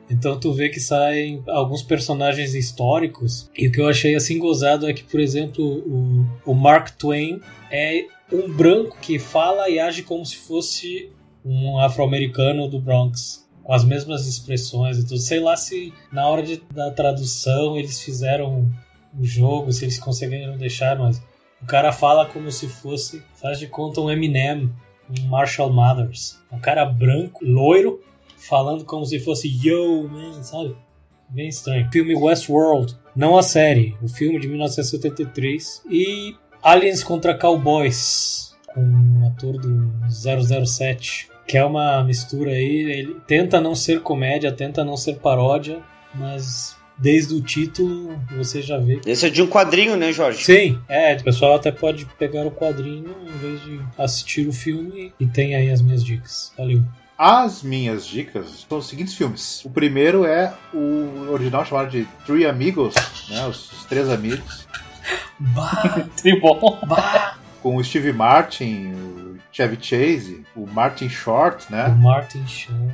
[0.09, 3.49] Então tu vê que saem alguns personagens históricos.
[3.57, 7.39] E o que eu achei assim gozado é que, por exemplo, o, o Mark Twain
[7.71, 11.11] é um branco que fala e age como se fosse
[11.45, 13.43] um afro-americano do Bronx.
[13.63, 15.19] Com as mesmas expressões e tudo.
[15.19, 18.69] Sei lá se na hora de, da tradução eles fizeram
[19.17, 21.21] o jogo, se eles conseguiram deixar, mas
[21.61, 24.69] o cara fala como se fosse, faz de conta um Eminem,
[25.09, 26.41] um Marshall Mathers.
[26.51, 28.01] Um cara branco, loiro,
[28.47, 30.75] falando como se fosse yo, man, sabe?
[31.29, 31.89] Bem estranho.
[31.91, 35.83] Filme Westworld, não a série, o filme de 1973.
[35.89, 42.91] E Aliens contra Cowboys, com o ator do 007, que é uma mistura aí.
[42.91, 45.81] Ele tenta não ser comédia, tenta não ser paródia,
[46.13, 50.43] mas desde o título você já vê Esse é de um quadrinho, né, Jorge?
[50.43, 55.11] Sim, é, o pessoal até pode pegar o quadrinho em vez de assistir o filme
[55.19, 56.53] e tem aí as minhas dicas.
[56.57, 56.83] Valeu.
[57.25, 59.63] As minhas dicas são os seguintes filmes.
[59.63, 62.93] O primeiro é o original chamado de Three Amigos,
[63.29, 64.67] né, os, os Três Amigos,
[65.39, 66.05] Bah,
[66.85, 67.37] bah.
[67.61, 72.93] com o Steve Martin, o Chevy Chase, o Martin Short, O né, Martin Short.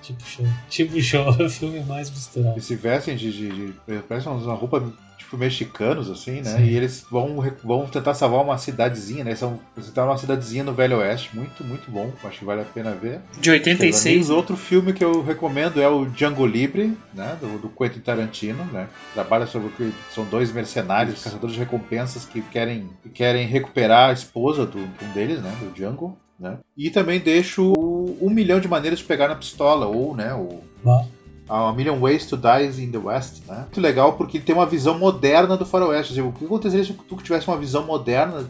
[0.00, 0.46] Tipo show.
[0.68, 2.54] Tipo show, é o filme mais misturado.
[2.54, 4.92] que se vestem de, de, de parecem uma roupa
[5.30, 6.64] tipo mexicanos assim, né, Sim.
[6.64, 10.98] e eles vão vão tentar salvar uma cidadezinha, né, são estão numa cidadezinha no Velho
[10.98, 13.20] Oeste, muito muito bom, acho que vale a pena ver.
[13.40, 14.06] De 86.
[14.06, 18.64] Amigos, outro filme que eu recomendo é o Django Livre, né, do, do Quentin Tarantino,
[18.72, 23.46] né, trabalha sobre o que são dois mercenários, caçadores de recompensas que querem, que querem
[23.46, 28.18] recuperar a esposa do, de um deles, né, do Django, né, e também deixo o
[28.20, 31.04] Um Milhão de Maneiras de Pegar na Pistola, ou, né, o Bah.
[31.50, 33.62] A Million Ways to Die in the West, né?
[33.62, 36.12] Muito legal porque ele tem uma visão moderna do faroeste.
[36.12, 38.48] Assim, o que aconteceria se tu tivesse uma visão moderna,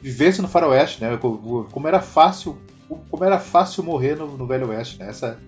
[0.00, 1.16] vivesse no faroeste, né?
[1.16, 2.56] Como como era fácil,
[3.10, 5.08] como era fácil morrer no, no Velho Oeste, né?
[5.08, 5.40] Essa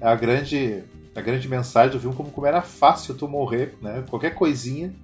[0.00, 0.84] é a grande,
[1.16, 4.04] a grande mensagem do filme, como, como era fácil tu morrer, né?
[4.08, 4.94] Qualquer coisinha,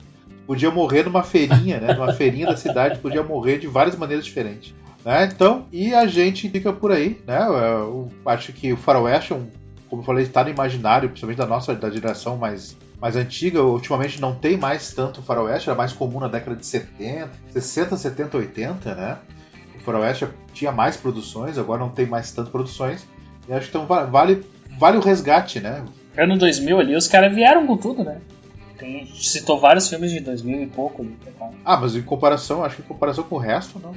[0.46, 1.94] podia morrer numa feirinha, né?
[1.94, 4.72] Numa feirinha da cidade, podia morrer de várias maneiras diferentes.
[5.05, 5.28] Né?
[5.32, 7.44] Então, e a gente fica por aí, né?
[7.48, 9.48] Eu acho que o faroeste é um
[9.91, 13.62] como eu falei, está no imaginário, principalmente da nossa da geração mais, mais antiga.
[13.62, 18.36] Ultimamente não tem mais tanto faroeste, era mais comum na década de 70, 60, 70,
[18.36, 19.18] 80, né?
[19.76, 23.07] O faroeste tinha mais produções, agora não tem mais tanto produções.
[23.49, 24.45] E acho que então va- vale,
[24.78, 25.82] vale o resgate, né?
[26.16, 28.18] Ano 2000 ali, os caras vieram com tudo, né?
[28.81, 31.55] Tem, a gente citou vários filmes de 2000 e pouco tá bom.
[31.62, 33.95] Ah, mas em comparação, acho que em comparação com o resto, não.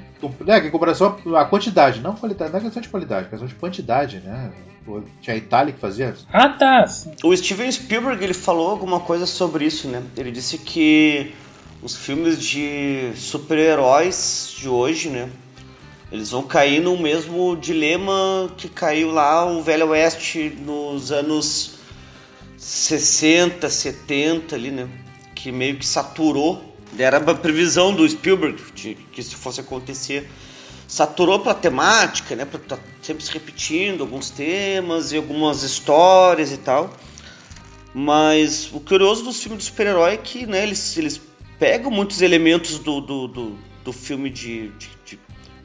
[0.53, 3.47] É, que em comparação à quantidade, não qualidade, não é questão de qualidade, é questão
[3.47, 4.51] de quantidade, né?
[5.21, 6.13] Tinha a Itália que fazia.
[6.31, 6.86] Ah, tá.
[7.23, 10.03] O Steven Spielberg ele falou alguma coisa sobre isso, né?
[10.17, 11.34] Ele disse que
[11.81, 15.29] os filmes de super-heróis de hoje, né?
[16.11, 21.72] Eles vão cair no mesmo dilema que caiu lá o Velho Oeste nos anos
[22.64, 24.88] 60, 70 ali, né?
[25.36, 26.74] Que meio que saturou.
[26.97, 30.30] Era uma previsão do Spielberg de que isso fosse acontecer.
[30.88, 32.45] Saturou pela temática, né?
[32.45, 36.95] Pra tá sempre se repetindo alguns temas e algumas histórias e tal.
[37.93, 41.20] Mas o curioso dos filmes de super-herói é que né, eles, eles
[41.59, 45.20] pegam muitos elementos do, do, do, do filme de, de- de-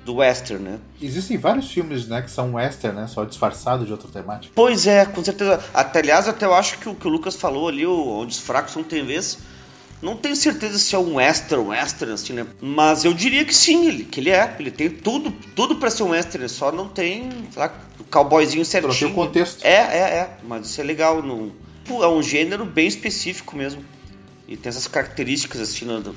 [0.09, 0.79] do western, né?
[1.01, 3.07] Existem vários filmes, né, que são western, né?
[3.07, 4.53] Só disfarçado de outra temática.
[4.55, 5.63] Pois é, com certeza.
[5.75, 8.41] Até, aliás, até eu acho que o que o Lucas falou ali, o, onde os
[8.41, 9.39] fracos não tem vez,
[10.01, 12.47] não tenho certeza se é um western, western, assim, né?
[12.61, 14.57] Mas eu diria que sim, ele, que ele é.
[14.59, 18.65] Ele tem tudo, tudo pra ser um western, só não tem, sei lá, o cowboyzinho
[18.65, 19.11] Só não tem certinho.
[19.11, 19.63] o contexto.
[19.65, 20.37] É, é, é.
[20.43, 21.23] Mas isso é legal.
[21.23, 21.53] Não...
[21.91, 23.85] É um gênero bem específico mesmo.
[24.47, 26.15] E tem essas características assim no, no-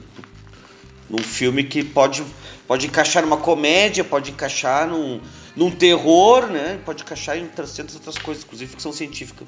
[1.09, 2.23] num filme que pode,
[2.71, 5.19] pode encaixar numa comédia, pode encaixar num,
[5.57, 6.79] num terror, né?
[6.85, 9.43] Pode encaixar em tantas outras coisas, inclusive ficção científica.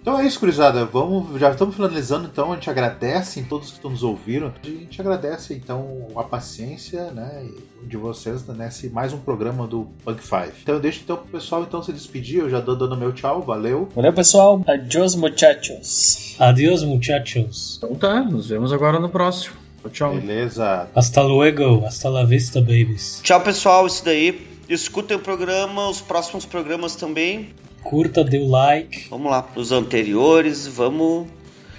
[0.00, 0.82] Então é isso, Curizada.
[0.86, 2.52] Vamos, já estamos finalizando, então.
[2.52, 4.50] A gente agradece em todos que estão nos ouvindo.
[4.62, 7.46] A gente agradece, então, a paciência né,
[7.82, 10.52] de vocês nesse mais um programa do Punk Five.
[10.62, 12.40] Então eu deixo então, pro pessoal então, se despedir.
[12.40, 13.42] Eu já dou dando meu tchau.
[13.42, 13.90] Valeu.
[13.94, 14.62] Valeu, pessoal.
[14.66, 16.34] Adiós, muchachos.
[16.38, 17.76] Adiós, muchachos.
[17.76, 19.63] Então tá, nos vemos agora no próximo.
[19.84, 20.14] Tchau, tchau.
[20.14, 20.88] Beleza.
[20.94, 23.20] Hasta luego, hasta la vista, babies.
[23.22, 23.86] Tchau, pessoal.
[23.86, 24.54] Isso daí.
[24.68, 27.50] Escutem o programa, os próximos programas também.
[27.82, 31.28] Curta, dê o like, Vamos lá, os anteriores, vamos.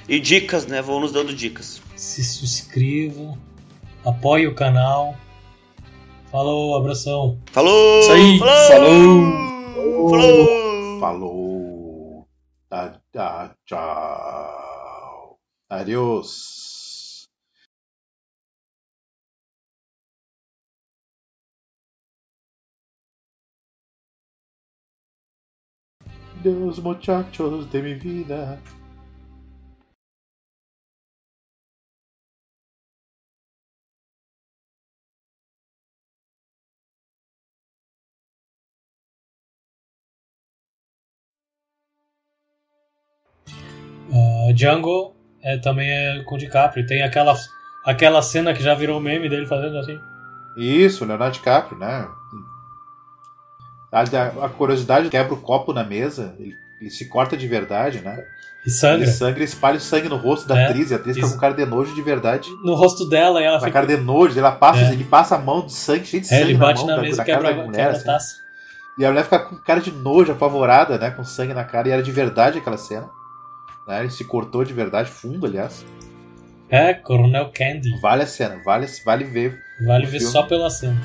[0.08, 0.84] E dicas, né?
[0.84, 1.82] Vão nos dando dicas.
[1.96, 3.36] se inscreva,
[4.06, 5.16] apoie o canal.
[6.32, 7.40] Falou, abração.
[7.52, 8.02] Falou!
[8.02, 10.10] Isso aí, Falou!
[10.12, 11.00] Falou!
[11.00, 12.28] Falou.
[12.70, 15.40] Ah, ah, tchau.
[15.70, 16.75] Adiós.
[26.46, 28.60] Deus, muchachos de mi vida.
[44.54, 46.86] Django é, também é com DiCaprio.
[46.86, 47.36] Tem aquela,
[47.84, 50.00] aquela cena que já virou meme dele fazendo assim.
[50.58, 52.08] Isso, Leonardo DiCaprio, né?
[53.92, 58.00] A, a- a curiosidade quebra o copo na mesa, ele, ele se corta de verdade,
[58.02, 58.24] né?
[58.66, 59.04] E sangra.
[59.04, 61.28] Ele sangra e espalha o sangue no rosto da É, atriz, e a atriz fica
[61.28, 61.36] isso.
[61.36, 62.50] com cara de nojo de verdade.
[62.64, 63.72] No rosto dela ela Na fica.
[63.72, 64.92] cara de nojo, ela passa, É.
[64.94, 67.02] ele passa a mão de sangue, cheio de É, sangue ele na bate mão na
[67.02, 68.06] mesa da e quebra, cara da mulher, quebra a assim.
[68.06, 68.36] taça.
[68.98, 71.12] E a mulher fica com cara de nojo, apavorada, né?
[71.12, 73.08] Com sangue na cara, e era de verdade aquela cena.
[73.88, 74.00] Né?
[74.00, 75.86] Ele se cortou de verdade, fundo, aliás.
[76.70, 78.00] É, Coronel Candy.
[78.02, 80.34] Vale a cena, vale, vale ver Vale ver filme.
[80.34, 81.00] só pela cena.